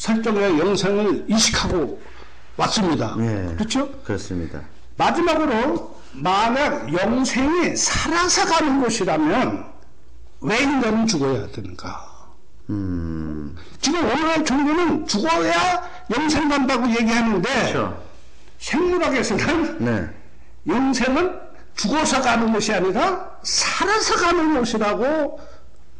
설정해 0.00 0.58
영생을 0.58 1.26
인식하고 1.28 2.00
왔습니다. 2.56 3.14
네. 3.18 3.54
그렇죠? 3.54 3.86
그렇습니다. 4.02 4.58
마지막으로 4.96 5.94
만약 6.12 6.90
영생이 6.90 7.76
살아서 7.76 8.46
가는 8.46 8.80
것이라면 8.80 9.66
왜 10.40 10.58
인간은 10.58 11.06
죽어야 11.06 11.48
되는가? 11.48 12.08
음, 12.70 13.54
지금 13.82 14.02
오늘날 14.02 14.42
종교는 14.42 15.06
죽어야 15.06 15.86
영생 16.16 16.48
간다고 16.48 16.88
얘기하는데 16.88 17.50
그렇죠. 17.50 18.02
생물학에서는 18.58 19.84
네. 19.84 20.08
영생은 20.66 21.40
죽어서 21.76 22.22
가는 22.22 22.50
것이 22.50 22.72
아니라 22.72 23.32
살아서 23.42 24.16
가는 24.16 24.54
것이라고 24.58 25.40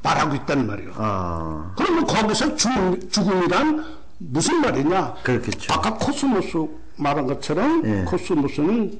말하고 0.02 0.34
있단 0.36 0.66
말이에요. 0.66 0.92
아, 0.96 1.72
그러면 1.76 2.06
거기서 2.06 2.56
죽음, 2.56 3.10
죽음이란 3.10 3.84
무슨 4.18 4.60
말이냐? 4.60 5.14
그렇겠죠. 5.22 5.72
아까 5.72 5.94
코스모스 5.94 6.66
말한 6.96 7.26
것처럼 7.26 7.82
예. 7.86 8.04
코스모스는 8.04 8.98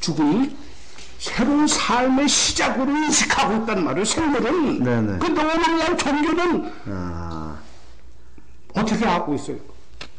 죽음이 0.00 0.54
새로운 1.18 1.66
삶의 1.66 2.28
시작으로 2.28 2.90
인식하고 2.90 3.62
있단 3.62 3.84
말이에요. 3.84 4.04
생물은. 4.04 4.82
네네. 4.82 5.18
근데 5.18 5.42
오늘날 5.42 5.96
종교는 5.96 6.72
아, 6.88 7.56
어떻게 8.74 9.04
하고 9.06 9.34
있어요? 9.34 9.56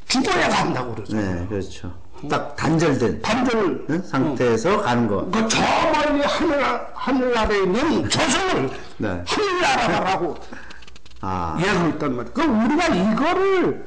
죽어야 0.08 0.50
간다고 0.50 0.96
그러죠. 0.96 1.16
네, 1.18 1.46
그렇죠. 1.48 1.94
딱 2.30 2.56
단절된 2.56 3.22
반대를 3.22 3.86
네? 3.88 4.00
상태에서 4.00 4.82
가는 4.82 5.08
거. 5.08 5.26
그 5.30 5.48
저 5.48 5.62
멀리 5.62 6.22
하늘 6.22 6.64
하늘 6.94 7.38
아래에 7.38 7.64
있는 7.64 8.10
저승을 8.10 8.70
네. 8.98 9.24
하늘 9.28 9.66
알아가라고 9.66 10.36
아, 11.22 11.58
얘기하고 11.60 11.90
있단 11.90 12.16
말이에요. 12.16 12.34
그럼 12.34 12.66
우리가 12.66 12.88
이거를 12.88 13.86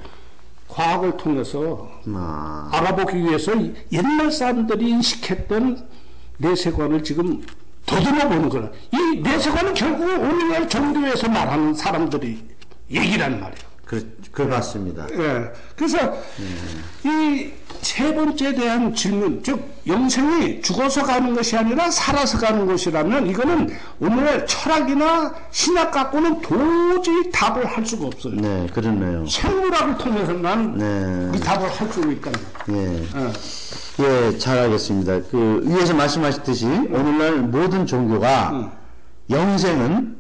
과학을 0.69 1.17
통해서 1.17 1.89
아, 2.15 2.69
알아보기 2.73 3.17
위해서 3.19 3.53
옛날 3.93 4.31
사람들이 4.31 4.89
인식했던 4.91 5.89
내세관을 6.37 7.03
지금 7.03 7.43
더듬어 7.87 8.29
보는 8.29 8.49
거야. 8.51 8.71
이 8.93 9.21
내세관은 9.23 9.75
결국 9.75 10.03
오늘날 10.07 10.69
종교에서 10.69 11.29
말하는 11.29 11.75
사람들이 11.75 12.47
얘기란 12.91 13.41
말이에요. 13.41 13.68
그, 13.89 14.17
그 14.31 14.43
맞습니다. 14.43 15.07
예. 15.13 15.53
그래서 15.77 16.15
이 17.05 17.59
세 17.83 18.15
번째에 18.15 18.55
대한 18.55 18.95
질문, 18.95 19.43
즉 19.43 19.61
영생이 19.87 20.61
죽어서 20.63 21.03
가는 21.05 21.35
것이 21.35 21.57
아니라 21.57 21.91
살아서 21.91 22.39
가는 22.39 22.67
것이라면 22.67 23.27
이거는 23.29 23.71
오늘날 24.01 24.47
철학이나 24.47 25.35
신학 25.51 25.91
갖고는 25.91 26.41
도저히 26.41 27.31
답을 27.31 27.65
할 27.67 27.87
수가 27.87 28.07
없어요. 28.07 28.35
네, 28.35 28.67
그렇네요. 28.73 29.27
생물학을 29.27 29.99
통해서만 29.99 30.77
네. 30.77 31.31
그 31.33 31.41
답을 31.41 31.71
할수 31.71 32.01
있다. 32.01 32.31
예. 32.71 33.03
예. 33.17 33.33
예, 34.01 34.39
잘 34.39 34.59
알겠습니다. 34.59 35.21
그, 35.31 35.61
위에서 35.65 35.95
말씀하셨듯이, 35.95 36.67
오늘날 36.67 37.37
모든 37.39 37.87
종교가 37.87 38.73
영생은 39.31 40.18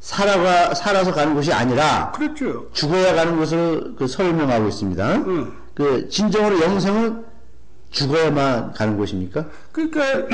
살아가, 0.00 0.74
살아서 0.74 1.12
가는 1.12 1.34
것이 1.34 1.52
아니라 1.52 2.12
그렇죠. 2.12 2.70
죽어야 2.72 3.14
가는 3.14 3.36
것을 3.36 3.94
그 3.96 4.06
설명하고 4.06 4.68
있습니다. 4.68 5.14
응. 5.26 5.52
그, 5.74 6.08
진정으로 6.08 6.60
영생은 6.60 7.24
죽어야만 7.90 8.72
가는 8.74 8.98
것입니까? 8.98 9.46
그러니까 9.72 10.26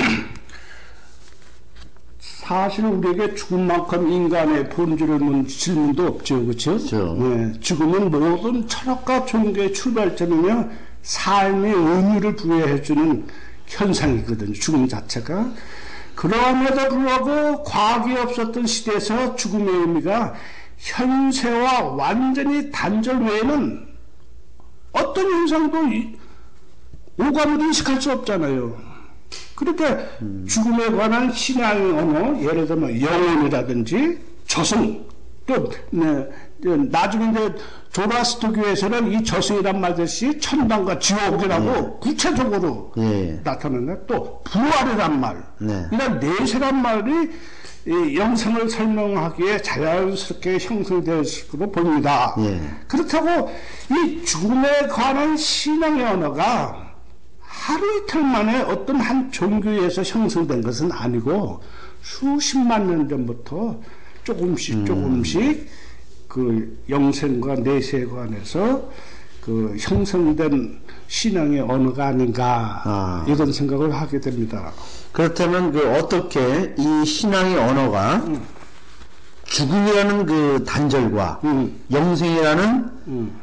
사실 2.18 2.84
우리에게 2.84 3.34
죽음만큼 3.34 4.10
인간의 4.10 4.68
본질을 4.68 5.18
묻는 5.18 5.46
질문도 5.46 6.06
없죠, 6.06 6.44
그렇죠? 6.44 6.76
그렇죠. 6.76 7.16
네, 7.18 7.52
죽음은 7.60 8.10
모든 8.10 8.68
철학과 8.68 9.24
종교의 9.24 9.72
출발점이며 9.72 10.68
삶의 11.02 11.72
의미를 11.72 12.36
부여해주는 12.36 13.26
현상이거든요. 13.66 14.52
죽음 14.52 14.86
자체가. 14.88 15.52
그럼에도 16.14 16.88
불구하고 16.88 17.64
과학이 17.64 18.16
없었던 18.16 18.66
시대에서 18.66 19.34
죽음의 19.36 19.68
의미가 19.74 20.34
현세와 20.78 21.82
완전히 21.94 22.70
단절 22.70 23.22
외에는 23.22 23.86
어떤 24.92 25.30
현상도 25.30 25.86
이- 25.88 26.16
오감으로 27.18 27.64
인식할 27.64 28.00
수 28.00 28.12
없잖아요. 28.12 28.76
그러니까 29.54 29.98
죽음에 30.48 30.90
관한 30.90 31.32
신앙의 31.32 31.92
언어, 31.98 32.40
예를 32.42 32.66
들면 32.66 33.00
영혼이라든지 33.00 34.18
저승, 34.46 35.04
또 35.46 35.70
네, 35.90 36.04
네, 36.06 36.28
나중에 36.68 37.30
이제 37.30 37.54
조라스토교에서는 37.92 39.12
이 39.12 39.24
저승이란 39.24 39.80
말듯이 39.80 40.38
천당과 40.40 40.98
지옥이라고 40.98 42.00
구체적으로 42.00 42.92
예. 42.98 43.40
나타나는 43.44 44.06
또 44.06 44.42
부활이란 44.44 45.20
말, 45.20 45.42
네. 45.58 45.86
이런 45.92 46.18
내세란 46.18 46.80
말이 46.80 47.30
이 47.86 48.16
영생을 48.16 48.70
설명하기에 48.70 49.60
자연스럽게 49.60 50.58
형성되었을 50.58 51.48
것으로 51.48 51.70
보입니다. 51.70 52.34
예. 52.38 52.60
그렇다고 52.88 53.50
이 53.90 54.24
죽음에 54.24 54.86
관한 54.88 55.36
신앙의 55.36 56.04
언어가 56.04 56.94
하루 57.40 58.02
이틀 58.02 58.22
만에 58.22 58.62
어떤 58.62 58.96
한 58.96 59.30
종교에서 59.30 60.02
형성된 60.02 60.62
것은 60.62 60.90
아니고 60.90 61.60
수십만 62.02 62.86
년 62.86 63.08
전부터 63.08 63.80
조금씩 64.24 64.86
조금씩 64.86 65.68
그 66.34 66.82
영생과 66.90 67.54
내세에 67.54 68.06
관해서 68.06 68.90
그 69.40 69.76
형성된 69.78 70.80
신앙의 71.06 71.60
언어가 71.60 72.08
아닌가 72.08 72.82
아. 72.84 73.24
이런 73.28 73.52
생각을 73.52 73.94
하게 73.94 74.18
됩니다. 74.20 74.72
그렇다면 75.12 75.70
그 75.70 75.88
어떻게 75.96 76.74
이 76.76 77.06
신앙의 77.06 77.56
언어가 77.56 78.24
죽음이라는 79.44 80.26
그 80.26 80.64
단절과 80.66 81.40
음. 81.44 81.80
영생이라는 81.92 82.90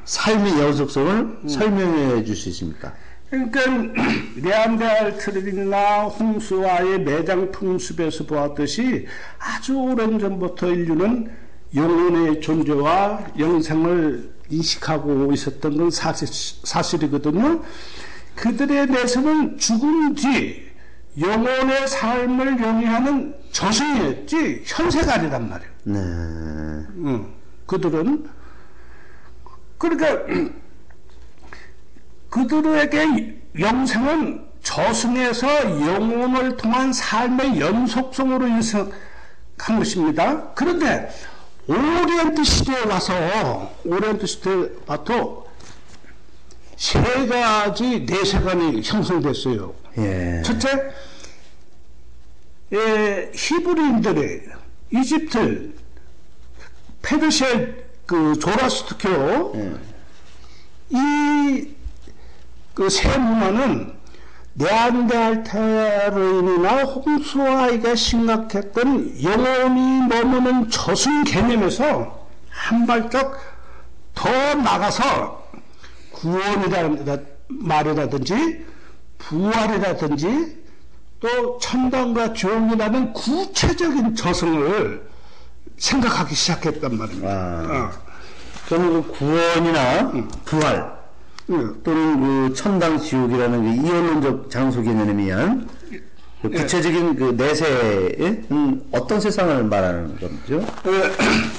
삶의 0.04 0.60
연속성을 0.60 1.40
설명해 1.48 2.26
줄 2.26 2.36
수 2.36 2.50
있습니까? 2.50 2.92
그러니까 3.30 3.62
네안데르탈인이나 4.36 6.04
홍수와의 6.08 7.00
매장 7.00 7.50
풍습에서 7.54 8.26
보았듯이 8.26 9.08
아주 9.40 9.78
오랜 9.78 10.20
전부터 10.20 10.68
인류는 10.68 11.41
영혼의 11.74 12.42
존재와 12.42 13.28
영생을 13.38 14.32
인식하고 14.50 15.32
있었던 15.32 15.78
건 15.78 15.92
사실, 15.92 16.28
사실이거든요. 16.64 17.64
그들의 18.36 18.88
내세는 18.88 19.58
죽은 19.58 20.16
뒤 20.16 20.70
영혼의 21.20 21.88
삶을 21.88 22.62
영위하는 22.62 23.36
저승이었지 23.52 24.64
현세가 24.66 25.16
아니란 25.16 25.50
말이에요. 25.50 25.72
네. 25.84 26.00
응. 26.00 27.34
그들은 27.66 28.30
그러니까 29.78 30.26
그들에게 32.30 33.42
영생은 33.60 34.46
저승에서 34.62 35.82
영혼을 35.82 36.56
통한 36.56 36.94
삶의 36.94 37.60
연속성으로 37.60 38.48
인식한 38.48 38.90
것입니다. 39.78 40.54
그런데 40.54 41.10
오리엔트 41.68 42.44
시대에 42.44 42.86
와서 42.86 43.14
오리엔트 43.86 44.26
시대에 44.26 44.70
와도 44.88 45.48
세 46.76 47.00
가지 47.28 48.00
내세관이 48.02 48.82
형성됐어요. 48.84 49.74
예. 50.00 50.42
첫째, 50.44 50.92
예, 52.74 53.32
히브리인들의 53.36 54.42
이집트, 54.94 55.74
페르시아 57.02 57.48
그 58.06 58.38
조라스트교 58.40 59.56
이그 60.90 62.90
세 62.90 63.18
문화는 63.18 63.94
네안데르탈인이나 64.54 66.84
홍수아이가 66.84 67.96
심각했던 67.96 69.24
영혼이 69.24 70.08
머무는 70.08 70.70
저승 70.70 71.24
개념에서 71.24 72.28
한 72.50 72.86
발짝 72.86 73.40
더 74.14 74.30
나가서 74.56 75.42
구원이라는 76.12 77.26
말이라든지 77.48 78.66
부활이라든지 79.18 80.62
또 81.22 81.58
천당과 81.60 82.34
지옥이라는 82.34 83.14
구체적인 83.14 84.16
저승을 84.16 85.10
생각하기 85.78 86.36
시작했단 86.36 86.98
말입니다. 86.98 87.30
아. 87.30 87.92
그러면 88.68 89.04
그 89.04 89.12
구원이나 89.12 90.12
부활 90.46 90.80
어. 90.80 91.01
또는 91.48 92.48
그 92.48 92.54
천당 92.54 93.00
지옥이라는 93.00 93.62
그 93.82 93.88
이원론적 93.88 94.50
장소 94.50 94.82
개념에 94.82 95.24
의한 95.24 95.68
그 96.42 96.50
구체적인 96.50 97.16
그 97.16 97.24
내세의 97.38 98.44
음, 98.52 98.82
어떤 98.92 99.20
세상을 99.20 99.64
말하는 99.66 100.18
거죠? 100.20 100.66
예, 100.88 101.12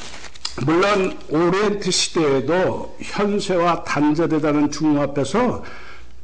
물론 0.66 1.16
오리엔트 1.28 1.90
시대에도 1.90 2.96
현세와 3.00 3.84
단절이라는 3.84 4.70
중요 4.70 5.02
앞에서 5.02 5.62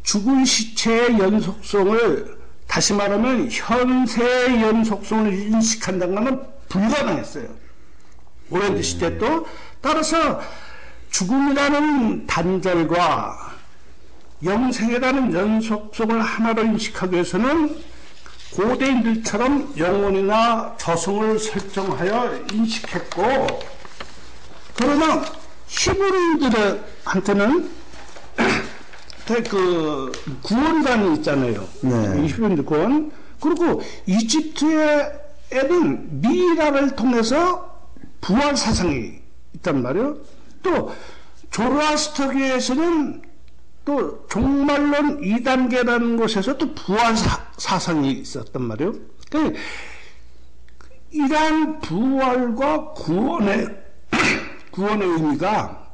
죽은 0.02 0.44
시체의 0.44 1.18
연속성을 1.18 2.38
다시 2.66 2.92
말하면 2.94 3.48
현세의 3.50 4.62
연속성을 4.62 5.32
인식한다는 5.32 6.14
것은 6.14 6.40
불가능했어요. 6.68 7.46
오렌지 8.50 8.82
시대 8.82 9.18
또 9.18 9.46
따라서 9.80 10.40
죽음이라는 11.10 12.26
단절과 12.26 13.48
영생이라는 14.44 15.32
연속성을 15.34 16.20
하나로 16.20 16.62
인식하기 16.64 17.14
위해서는 17.14 17.76
고대인들처럼 18.54 19.74
영혼이나 19.76 20.74
저승을 20.78 21.38
설정하여 21.38 22.46
인식했고 22.52 23.22
그러나 24.74 25.22
히브리인들한테는 25.66 27.70
그 29.50 30.10
구원관이 30.42 31.16
있잖아요. 31.16 31.68
네. 31.82 32.26
히브리인들 32.26 32.64
구원. 32.64 33.12
그리고 33.40 33.82
이집트에는 34.06 35.10
미라를 36.22 36.96
통해서 36.96 37.78
부활 38.20 38.56
사상이 38.56 39.20
있단 39.56 39.82
말이에요. 39.82 40.16
또 40.62 40.92
조로아스터교에서는 41.50 43.22
또 43.84 44.26
종말론 44.28 45.22
2단계라는 45.22 46.18
곳에서 46.18 46.58
또 46.58 46.74
부활 46.74 47.16
사, 47.16 47.46
사상이 47.56 48.12
있었단 48.12 48.62
말이에요. 48.62 48.92
그러니까 49.30 49.58
이러한 51.10 51.80
부활과 51.80 52.92
구원의 52.92 53.66
구원의 54.72 55.08
의미가 55.08 55.88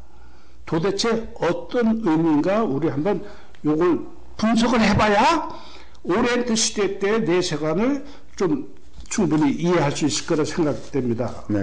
도대체 0.67 1.33
어떤 1.39 2.01
의미인가 2.05 2.65
우리 2.65 2.89
한번 2.89 3.25
요걸 3.65 4.01
분석을 4.37 4.81
해봐야 4.81 5.49
오리엔트 6.03 6.57
시대 6.57 6.99
때 6.99 7.21
내세관을 7.21 8.05
좀 8.37 8.75
충분히 9.09 9.53
이해할 9.53 9.93
수 9.93 10.07
있을 10.07 10.27
거라 10.27 10.45
생각됩니다. 10.45 11.45
네. 11.49 11.61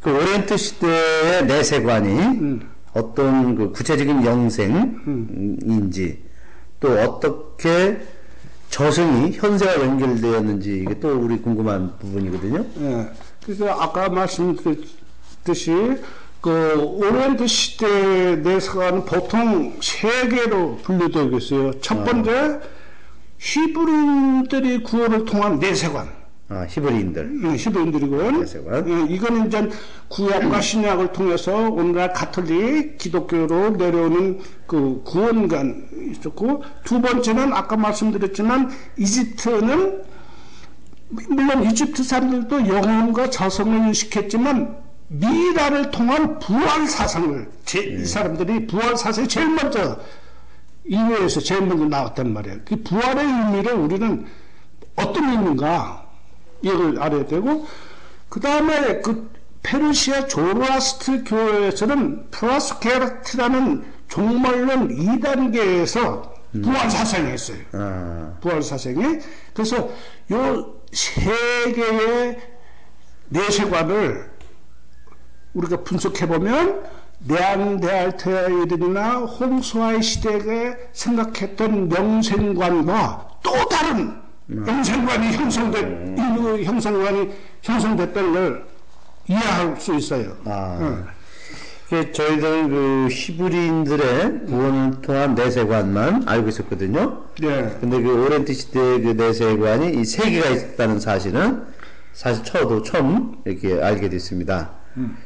그 0.00 0.10
오리엔트 0.10 0.56
시대의 0.56 1.46
내세관이 1.46 2.60
어떤 2.94 3.54
그 3.54 3.70
구체적인 3.70 4.24
영생인지 4.24 6.22
또 6.80 6.92
어떻게 6.98 8.00
저승이 8.70 9.32
현세와 9.32 9.74
연결되었는지 9.84 10.80
이게 10.84 10.98
또 11.00 11.18
우리 11.18 11.36
궁금한 11.38 11.98
부분이거든요. 11.98 12.64
예. 12.80 13.10
그래서 13.44 13.68
아까 13.68 14.08
말씀드렸듯이 14.08 15.98
그 16.40 16.74
오리엔트 16.78 17.46
시대 17.46 18.36
내세관은 18.36 19.04
보통 19.04 19.76
세 19.82 20.28
개로 20.28 20.76
분류되고 20.82 21.36
있어요. 21.36 21.78
첫 21.80 22.04
번째 22.04 22.60
히브리인들이 23.38 24.82
구원을 24.82 25.26
통한 25.26 25.58
내세관. 25.58 26.19
아, 26.50 26.66
히브리인들. 26.68 27.44
예, 27.44 27.56
히브리인들이고요. 27.56 28.44
예, 28.88 29.14
이거는 29.14 29.46
이제 29.46 29.70
구약과 30.08 30.60
신약을 30.60 31.12
통해서 31.12 31.70
오늘날 31.70 32.12
가톨릭 32.12 32.98
기독교로 32.98 33.70
내려오는 33.70 34.40
그 34.66 35.00
구원관 35.04 35.88
있었고 36.10 36.64
두 36.82 37.00
번째는 37.00 37.52
아까 37.52 37.76
말씀드렸지만 37.76 38.68
이집트는 38.98 40.02
물론 41.28 41.62
이집트 41.64 42.02
사람들도 42.02 42.66
영혼과 42.66 43.30
저승을 43.30 43.86
인식했지만 43.86 44.76
미라를 45.06 45.92
통한 45.92 46.40
부활 46.40 46.88
사상을 46.88 47.48
제, 47.64 47.80
이 47.80 48.04
사람들이 48.04 48.66
부활 48.66 48.96
사상이 48.96 49.28
제일 49.28 49.50
먼저 49.50 50.00
인류에서 50.84 51.38
제일 51.40 51.62
먼저 51.62 51.84
나왔단 51.84 52.32
말이에요. 52.32 52.58
그 52.64 52.82
부활의 52.82 53.24
의미를 53.24 53.74
우리는 53.74 54.26
어떤 54.96 55.30
의미인가 55.30 55.99
이걸 56.62 57.00
알아야 57.00 57.26
되고 57.26 57.66
그 58.28 58.40
다음에 58.40 59.00
그 59.00 59.30
페르시아 59.62 60.26
조로아스터교에서는 60.26 62.30
프라스케르트라는 62.30 63.84
종말론 64.08 64.88
2단계에서 64.88 66.30
부활 66.62 66.90
사상이 66.90 67.34
있어요. 67.34 67.58
아, 67.72 68.32
부활 68.40 68.62
사상이. 68.62 69.18
그래서 69.54 69.90
요 70.32 70.80
세 70.92 71.72
개의 71.72 72.38
내세관을 73.28 74.30
우리가 75.54 75.84
분석해 75.84 76.26
보면 76.26 76.82
네안데알테아인이나 77.20 79.18
홍수아의 79.18 80.02
시대에 80.02 80.76
생각했던 80.92 81.88
명생관과 81.88 83.28
또 83.42 83.68
다른 83.68 84.19
형상관이 84.66 85.32
형성된 85.32 86.16
인류 86.18 86.62
형상관이 86.64 87.30
형성됐다는 87.62 88.32
걸 88.32 88.64
이해할 89.28 89.76
수 89.80 89.94
있어요. 89.94 90.36
아. 90.44 90.78
응. 90.80 91.04
그 91.88 92.12
저희들 92.12 92.68
그 92.68 93.08
히브리인들의 93.10 94.46
구원을 94.46 95.00
통한 95.02 95.34
내세관만 95.34 96.22
알고 96.28 96.48
있었거든요. 96.48 97.24
네. 97.40 97.76
근데 97.80 98.00
그 98.00 98.24
오렌트 98.24 98.52
시대의 98.52 99.02
그 99.02 99.08
내세관이 99.10 100.00
이 100.00 100.04
세 100.04 100.30
개가 100.30 100.50
있다는 100.50 101.00
사실은 101.00 101.64
사실 102.12 102.44
저도 102.44 102.82
처음 102.82 103.36
이렇게 103.44 103.80
알게 103.82 104.08
됐습니다. 104.08 104.70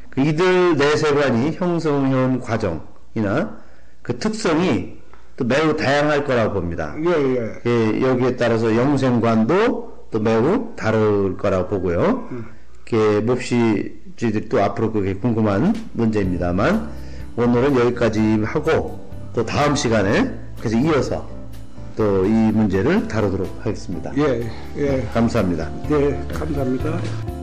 그 0.09 0.21
이들 0.21 0.77
내세관이 0.77 1.51
형성해온 1.53 2.39
과정이나 2.39 3.57
그 4.01 4.17
특성이 4.17 4.97
또 5.37 5.43
매우 5.45 5.75
다양할 5.75 6.23
거라고 6.23 6.53
봅니다. 6.55 6.95
예, 6.97 7.09
예. 7.09 7.61
예, 7.65 8.01
여기에 8.01 8.35
따라서 8.37 8.75
영생관도 8.75 10.07
또 10.11 10.19
매우 10.19 10.75
다를 10.75 11.35
거라고 11.37 11.67
보고요. 11.67 12.29
이렇게 12.87 13.19
몹시 13.21 13.99
저희들이 14.17 14.47
또 14.47 14.61
앞으로 14.63 14.91
그게 14.91 15.13
궁금한 15.15 15.73
문제입니다만 15.93 16.89
오늘은 17.35 17.75
여기까지 17.77 18.43
하고 18.45 18.99
또 19.33 19.45
다음 19.45 19.75
시간에 19.75 20.31
그래서 20.59 20.77
이어서 20.77 21.27
또 21.97 22.25
이 22.25 22.29
문제를 22.29 23.07
다루도록 23.07 23.47
하겠습니다. 23.61 24.11
예, 24.17 24.49
예. 24.77 25.07
감사합니다. 25.13 25.69
네, 25.89 26.21
감사합니다. 26.33 27.34